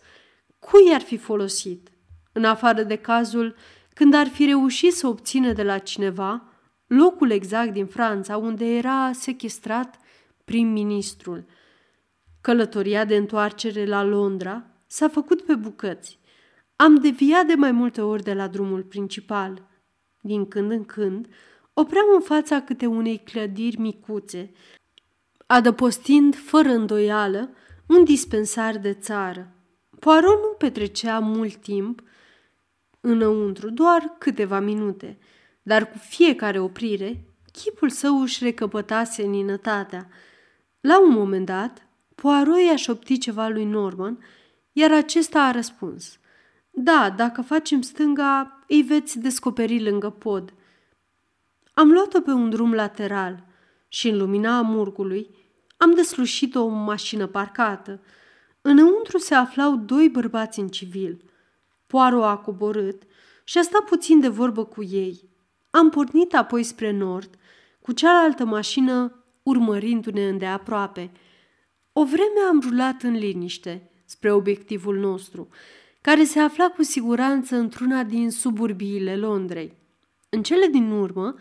[0.59, 1.91] cui ar fi folosit?
[2.31, 3.55] În afară de cazul
[3.93, 6.47] când ar fi reușit să obțină de la cineva
[6.87, 9.99] locul exact din Franța unde era sequestrat
[10.45, 11.45] prim-ministrul.
[12.43, 16.19] Călătoria de întoarcere la Londra s-a făcut pe bucăți.
[16.75, 19.67] Am deviat de mai multe ori de la drumul principal.
[20.21, 21.27] Din când în când,
[21.73, 24.51] opream în fața câte unei clădiri micuțe,
[25.45, 27.49] adăpostind fără îndoială
[27.87, 29.51] un dispensar de țară.
[29.99, 32.01] Poirot nu petrecea mult timp
[32.99, 35.17] înăuntru, doar câteva minute,
[35.61, 40.09] dar cu fiecare oprire, chipul său își recăpăta seninătatea.
[40.79, 44.23] La un moment dat, Poirot i-a șoptit ceva lui Norman,
[44.71, 46.19] iar acesta a răspuns.
[46.69, 50.53] Da, dacă facem stânga, îi veți descoperi lângă pod.
[51.73, 53.45] Am luat-o pe un drum lateral
[53.87, 55.29] și în lumina amurgului
[55.77, 58.01] am deslușit o mașină parcată.
[58.61, 61.23] Înăuntru se aflau doi bărbați în civil.
[61.87, 63.03] Poaro a coborât
[63.43, 65.29] și a stat puțin de vorbă cu ei.
[65.69, 67.35] Am pornit apoi spre nord,
[67.81, 71.11] cu cealaltă mașină urmărindu-ne îndeaproape.
[71.93, 75.47] O vreme am rulat în liniște spre obiectivul nostru,
[76.01, 79.77] care se afla cu siguranță într-una din suburbiile Londrei.
[80.29, 81.35] În cele din urmă,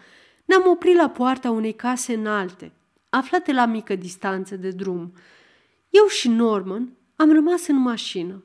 [0.45, 2.73] ne-am oprit la poarta unei case înalte,
[3.09, 5.13] aflate la mică distanță de drum.
[5.91, 8.45] Eu și Norman am rămas în mașină.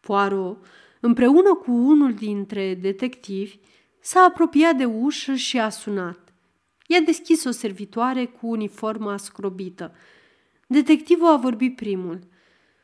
[0.00, 0.64] Poirot,
[1.00, 3.58] împreună cu unul dintre detectivi,
[4.00, 6.34] s-a apropiat de ușă și a sunat.
[6.86, 9.94] I-a deschis o servitoare cu uniforma scrobită.
[10.72, 12.18] Detectivul a vorbit primul.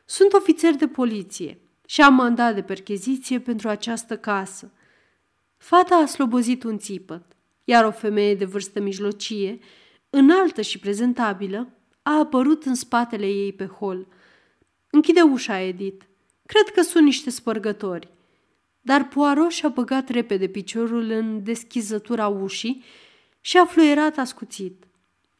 [0.05, 4.71] Sunt ofițer de poliție și am mandat de percheziție pentru această casă.
[5.57, 7.23] Fata a slobozit un țipăt,
[7.63, 9.59] iar o femeie de vârstă mijlocie,
[10.09, 14.07] înaltă și prezentabilă, a apărut în spatele ei pe hol.
[14.89, 16.05] Închide ușa, Edith.
[16.45, 18.09] Cred că sunt niște spărgători.
[18.81, 22.83] Dar Poirot și-a băgat repede piciorul în deschizătura ușii
[23.41, 24.83] și a fluierat ascuțit.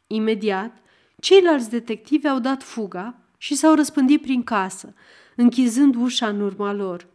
[0.06, 0.82] Imediat,
[1.20, 4.94] ceilalți detectivi au dat fuga și s-au răspândit prin casă,
[5.36, 7.06] închizând ușa în urma lor.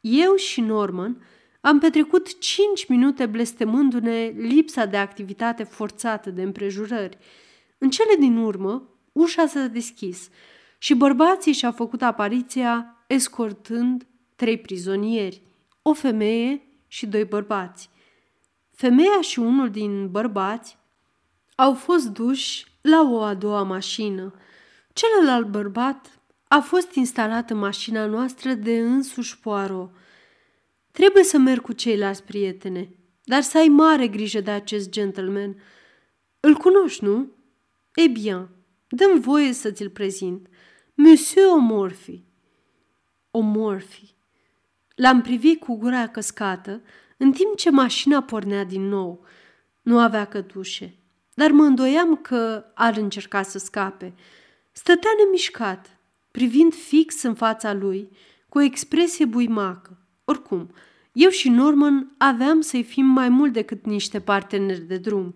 [0.00, 1.24] Eu și Norman
[1.60, 7.18] am petrecut cinci minute blestemându-ne lipsa de activitate forțată de împrejurări.
[7.78, 10.28] În cele din urmă, ușa s-a deschis
[10.78, 15.42] și bărbații și-au făcut apariția escortând trei prizonieri,
[15.82, 17.90] o femeie și doi bărbați.
[18.70, 20.78] Femeia și unul din bărbați
[21.54, 24.34] au fost duși la o a doua mașină.
[24.92, 29.90] Celălalt bărbat a fost instalat în mașina noastră de însuși Poirot.
[30.90, 35.62] Trebuie să merg cu ceilalți prietene, dar să ai mare grijă de acest gentleman.
[36.40, 37.30] Îl cunoști, nu?
[37.94, 38.48] E bine,
[38.88, 40.48] dăm voie să ți-l prezint.
[40.94, 42.22] Monsieur O'Morphy.
[43.30, 44.14] O'Morphy.
[44.94, 46.82] L-am privit cu gura căscată,
[47.16, 49.24] în timp ce mașina pornea din nou.
[49.82, 50.99] Nu avea cătușe
[51.40, 54.14] dar mă îndoiam că ar încerca să scape.
[54.72, 55.98] Stătea nemișcat,
[56.30, 58.10] privind fix în fața lui,
[58.48, 59.98] cu o expresie buimacă.
[60.24, 60.74] Oricum,
[61.12, 65.34] eu și Norman aveam să-i fim mai mult decât niște parteneri de drum.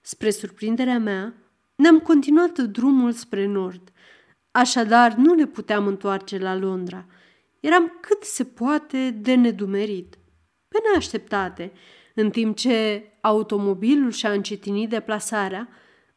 [0.00, 1.34] Spre surprinderea mea,
[1.74, 3.92] ne-am continuat drumul spre nord.
[4.50, 7.06] Așadar, nu ne puteam întoarce la Londra.
[7.60, 10.18] Eram cât se poate de nedumerit.
[10.68, 11.72] Pe neașteptate,
[12.18, 15.68] în timp ce automobilul și-a încetinit deplasarea,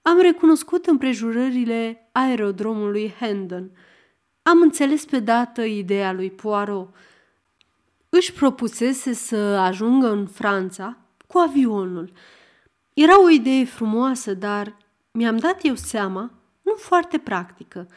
[0.01, 3.71] am recunoscut împrejurările aerodromului Hendon.
[4.41, 6.95] Am înțeles pe dată ideea lui Poirot.
[8.09, 10.97] Își propusese să ajungă în Franța
[11.27, 12.11] cu avionul.
[12.93, 14.77] Era o idee frumoasă, dar
[15.11, 16.31] mi-am dat eu seama,
[16.61, 17.87] nu foarte practică.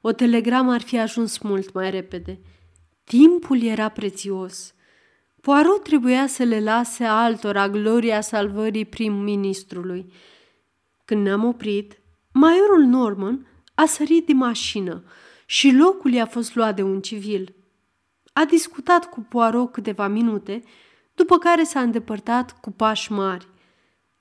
[0.00, 2.40] O telegramă ar fi ajuns mult mai repede.
[3.04, 4.74] Timpul era prețios.
[5.40, 10.12] Poirot trebuia să le lase altora gloria salvării prim-ministrului.
[11.04, 12.00] Când ne-am oprit,
[12.32, 15.04] majorul Norman a sărit din mașină
[15.46, 17.54] și locul i-a fost luat de un civil.
[18.32, 20.62] A discutat cu Poirot câteva minute,
[21.14, 23.48] după care s-a îndepărtat cu pași mari.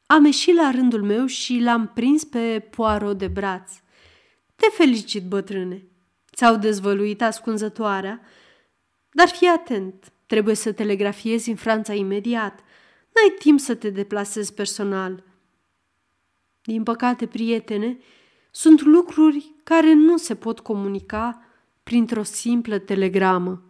[0.06, 3.72] Am ieșit la rândul meu și l-am prins pe Poirot de braț.
[4.56, 5.84] Te felicit, bătrâne!
[6.36, 8.22] Ți-au dezvăluit ascunzătoarea,
[9.12, 12.60] dar fii atent, trebuie să telegrafiezi în Franța imediat.
[13.14, 15.24] N-ai timp să te deplasezi personal.
[16.62, 17.98] Din păcate, prietene,
[18.52, 21.42] sunt lucruri care nu se pot comunica
[21.84, 23.62] printr-o simplă telegramă.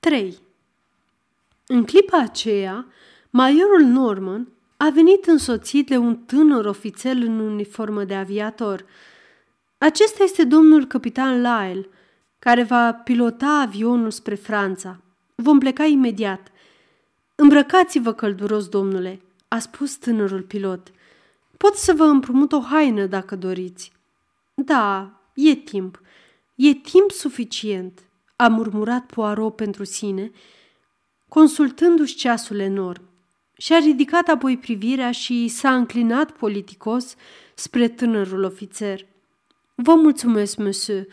[0.00, 0.38] 3.
[1.66, 2.86] În clipa aceea,
[3.30, 8.84] majorul Norman a venit însoțit de un tânăr ofițer în uniformă de aviator.
[9.78, 11.88] Acesta este domnul capitan Lyle,
[12.44, 15.00] care va pilota avionul spre Franța.
[15.34, 16.52] Vom pleca imediat.
[17.34, 20.92] Îmbrăcați-vă călduros, domnule, a spus tânărul pilot.
[21.56, 23.92] Pot să vă împrumut o haină dacă doriți.
[24.54, 26.00] Da, e timp.
[26.54, 28.00] E timp suficient,
[28.36, 30.30] a murmurat Poirot pentru sine,
[31.28, 33.02] consultându-și ceasul enorm.
[33.56, 37.14] Și-a ridicat apoi privirea și s-a înclinat politicos
[37.54, 39.06] spre tânărul ofițer.
[39.74, 41.06] Vă mulțumesc, monsieur,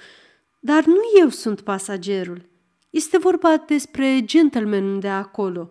[0.64, 2.50] dar nu eu sunt pasagerul.
[2.90, 5.70] Este vorba despre gentlemanul de acolo.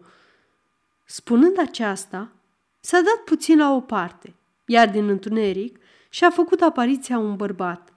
[1.04, 2.32] Spunând aceasta,
[2.80, 4.34] s-a dat puțin la o parte,
[4.66, 5.78] iar din întuneric
[6.08, 7.92] și-a făcut apariția un bărbat.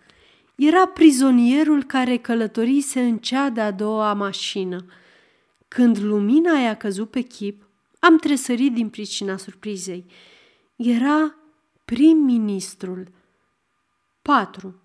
[0.56, 4.86] Era prizonierul care călătorise în cea de-a doua mașină.
[5.68, 7.68] Când lumina i-a căzut pe chip,
[8.00, 10.06] am tresărit din pricina surprizei.
[10.76, 11.36] Era
[11.86, 13.08] prim-ministrul.
[14.22, 14.83] 4.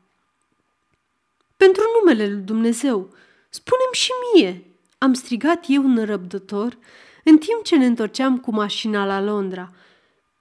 [1.59, 3.15] Pentru numele lui Dumnezeu,
[3.49, 4.65] spunem și mie,
[4.99, 6.79] am strigat eu nărăbdător
[7.25, 9.73] în timp ce ne întorceam cu mașina la Londra.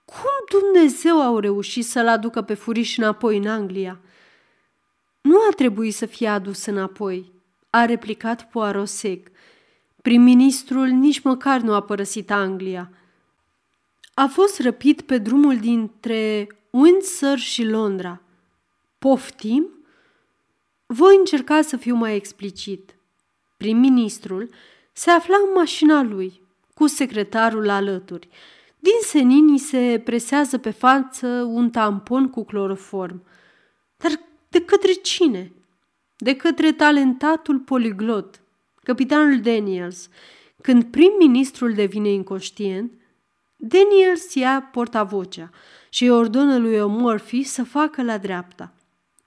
[0.06, 4.00] Cum Dumnezeu au reușit să-l aducă pe furiș înapoi în Anglia?
[5.22, 7.32] Nu a trebuit să fie adus înapoi,
[7.70, 9.28] a replicat Poirot sec.
[10.02, 12.92] Prim-ministrul nici măcar nu a părăsit Anglia.
[14.14, 18.22] A fost răpit pe drumul dintre Windsor și Londra.
[19.00, 19.77] Poftim?
[20.90, 22.96] Voi încerca să fiu mai explicit.
[23.58, 24.50] Prim-ministrul
[24.94, 26.42] se afla în mașina lui,
[26.74, 28.30] cu secretarul alături.
[28.80, 33.24] Din seninii se presează pe față un tampon cu cloroform.
[33.98, 34.12] Dar
[34.50, 35.52] de către cine?
[36.18, 38.42] De către talentatul poliglot,
[38.84, 40.10] capitanul Daniels.
[40.62, 42.92] Când prim-ministrul devine inconștient,
[43.56, 45.50] Daniels ia portavocea
[45.90, 48.74] și îi ordonă lui O'Murphy să facă la dreapta.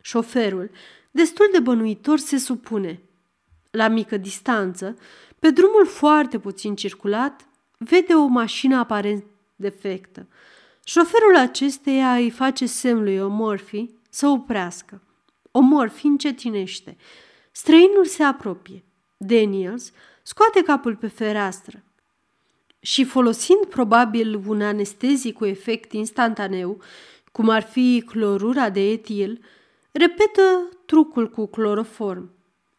[0.01, 0.71] Șoferul
[1.11, 3.01] destul de bănuitor, se supune.
[3.71, 4.97] La mică distanță,
[5.39, 7.49] pe drumul foarte puțin circulat,
[7.79, 9.25] vede o mașină aparent
[9.57, 10.27] defectă.
[10.85, 15.03] Șoferul acesteia îi face semn lui O'Murphy să oprească.
[15.49, 16.97] O'Murphy încetinește.
[17.51, 18.85] Străinul se apropie.
[19.17, 19.93] Daniels
[20.23, 21.83] scoate capul pe fereastră
[22.81, 26.83] și folosind probabil un anestezic cu efect instantaneu,
[27.33, 29.45] cum ar fi clorura de etil,
[29.93, 32.31] repetă trucul cu cloroform.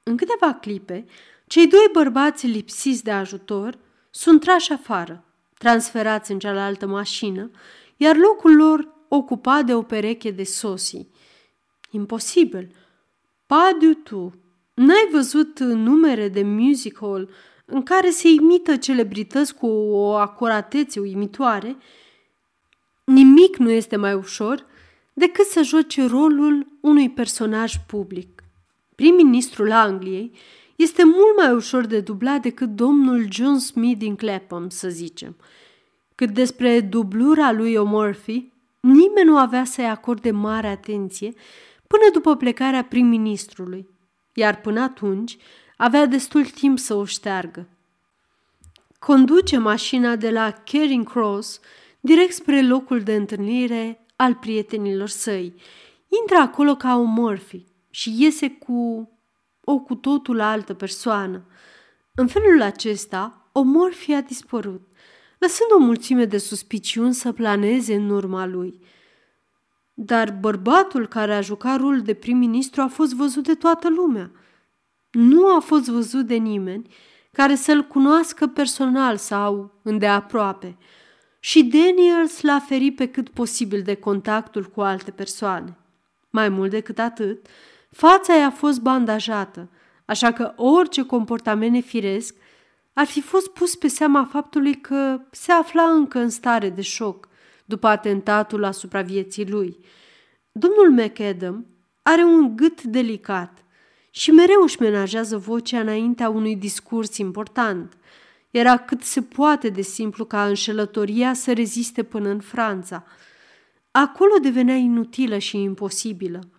[0.03, 1.05] În câteva clipe,
[1.47, 3.77] cei doi bărbați lipsiți de ajutor
[4.09, 5.23] sunt trași afară,
[5.57, 7.51] transferați în cealaltă mașină,
[7.97, 11.11] iar locul lor ocupat de o pereche de sosii.
[11.89, 12.75] Imposibil!
[13.45, 14.33] Pas du tout!
[14.73, 17.29] N-ai văzut numere de music hall
[17.65, 21.77] în care se imită celebrități cu o acuratețe uimitoare?
[23.03, 24.65] Nimic nu este mai ușor
[25.21, 28.43] decât să joace rolul unui personaj public.
[28.95, 30.31] Prim-ministrul Angliei
[30.75, 35.35] este mult mai ușor de dublat decât domnul John Smith din Clapham, să zicem.
[36.15, 38.43] Cât despre dublura lui O'Murphy,
[38.79, 41.33] nimeni nu avea să-i acorde mare atenție
[41.87, 43.87] până după plecarea prim-ministrului,
[44.33, 45.37] iar până atunci
[45.77, 47.67] avea destul timp să o șteargă.
[48.99, 51.59] Conduce mașina de la Caring Cross
[51.99, 55.53] direct spre locul de întâlnire al prietenilor săi.
[56.21, 59.09] Intră acolo ca o Murphy și iese cu
[59.63, 61.45] o cu totul altă persoană.
[62.15, 64.81] În felul acesta, o Murphy a dispărut,
[65.37, 68.79] lăsând o mulțime de suspiciuni să planeze în urma lui.
[69.93, 74.31] Dar bărbatul care a jucat rolul de prim-ministru a fost văzut de toată lumea.
[75.11, 76.93] Nu a fost văzut de nimeni
[77.31, 80.77] care să-l cunoască personal sau îndeaproape–
[81.43, 85.77] și Daniels l-a ferit pe cât posibil de contactul cu alte persoane.
[86.29, 87.45] Mai mult decât atât,
[87.89, 89.69] fața i-a fost bandajată,
[90.05, 92.35] așa că orice comportament nefiresc
[92.93, 97.27] ar fi fost pus pe seama faptului că se afla încă în stare de șoc
[97.65, 99.77] după atentatul asupra vieții lui.
[100.51, 101.65] Domnul McAdam
[102.01, 103.65] are un gât delicat
[104.11, 107.97] și mereu își menajează vocea înaintea unui discurs important.
[108.51, 113.05] Era cât se poate de simplu ca înșelătoria să reziste până în Franța.
[113.91, 116.49] Acolo devenea inutilă și imposibilă.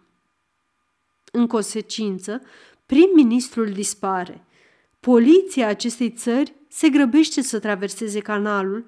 [1.33, 2.43] În consecință,
[2.87, 4.45] prim-ministrul dispare.
[5.01, 8.85] Poliția acestei țări se grăbește să traverseze canalul,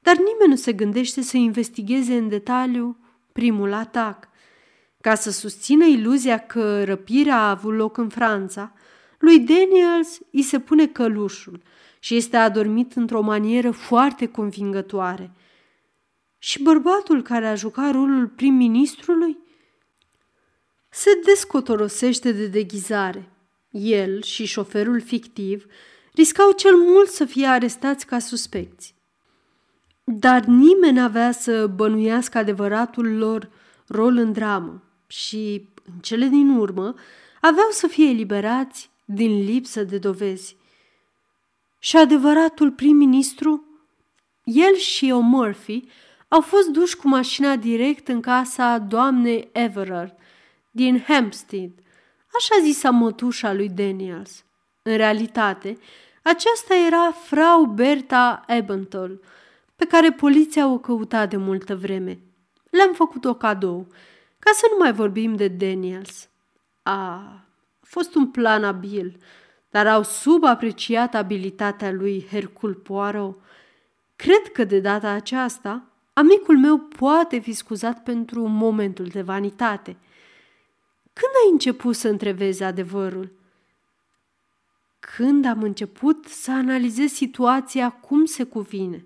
[0.00, 2.98] dar nimeni nu se gândește să investigheze în detaliu
[3.32, 4.28] primul atac.
[5.00, 8.72] Ca să susțină iluzia că răpirea a avut loc în Franța,
[9.18, 11.62] lui Daniels îi se pune călușul–
[12.04, 15.30] și este adormit într-o manieră foarte convingătoare.
[16.38, 19.38] Și bărbatul care a jucat rolul prim-ministrului
[20.90, 23.30] se descotorosește de deghizare.
[23.70, 25.66] El și șoferul fictiv
[26.12, 28.94] riscau cel mult să fie arestați ca suspecți.
[30.04, 33.50] Dar nimeni n-avea să bănuiască adevăratul lor
[33.86, 36.94] rol în dramă și, în cele din urmă,
[37.40, 40.56] aveau să fie eliberați din lipsă de dovezi
[41.84, 43.64] și adevăratul prim-ministru?
[44.44, 45.84] El și o Murphy
[46.28, 50.16] au fost duși cu mașina direct în casa doamnei Everard
[50.70, 51.70] din Hampstead,
[52.36, 54.44] așa zisa mătușa lui Daniels.
[54.82, 55.78] În realitate,
[56.22, 59.20] aceasta era frau Berta Ebenthal,
[59.76, 62.20] pe care poliția o căuta de multă vreme.
[62.70, 63.86] Le-am făcut o cadou,
[64.38, 66.28] ca să nu mai vorbim de Daniels.
[66.82, 67.46] A, a
[67.80, 69.16] fost un plan abil,
[69.74, 73.40] dar au subapreciat abilitatea lui Hercul Poirot.
[74.16, 79.96] Cred că de data aceasta, amicul meu poate fi scuzat pentru momentul de vanitate.
[81.12, 83.32] Când ai început să întrevezi adevărul?
[85.00, 89.04] Când am început să analizez situația cum se cuvine,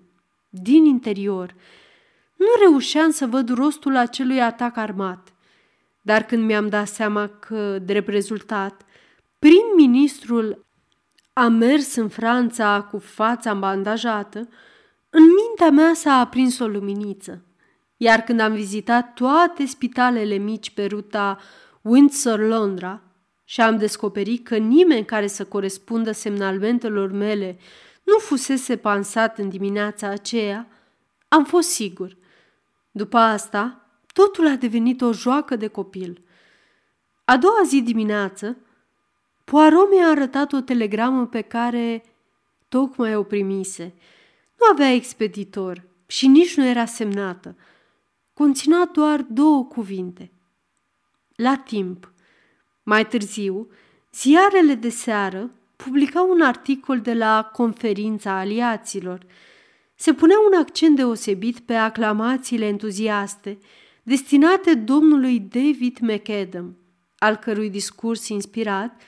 [0.49, 1.55] din interior,
[2.35, 5.33] nu reușeam să văd rostul acelui atac armat.
[6.01, 8.83] Dar când mi-am dat seama că, drept rezultat,
[9.39, 10.65] prim-ministrul
[11.33, 14.39] a mers în Franța cu fața bandajată,
[15.09, 17.43] în mintea mea s-a aprins o luminiță.
[17.97, 21.37] Iar când am vizitat toate spitalele mici pe ruta
[21.81, 23.01] Windsor-Londra
[23.43, 27.57] și am descoperit că nimeni care să corespundă semnalmentelor mele
[28.03, 30.67] nu fusese pansat în dimineața aceea,
[31.27, 32.17] am fost sigur.
[32.91, 36.23] După asta, totul a devenit o joacă de copil.
[37.25, 38.57] A doua zi dimineață,
[39.49, 42.03] Poirot mi-a arătat o telegramă pe care
[42.67, 43.93] tocmai o primise.
[44.59, 47.55] Nu avea expeditor și nici nu era semnată.
[48.33, 50.31] Conținea doar două cuvinte.
[51.35, 52.11] La timp.
[52.83, 53.67] Mai târziu,
[54.13, 59.25] ziarele de seară publicau un articol de la conferința aliaților.
[59.95, 63.57] Se punea un accent deosebit pe aclamațiile entuziaste
[64.03, 66.77] destinate domnului David McAdam,
[67.17, 69.01] al cărui discurs inspirat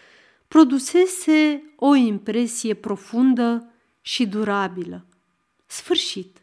[0.52, 5.06] produsese o impresie profundă și durabilă.
[5.66, 6.40] Sfârșit.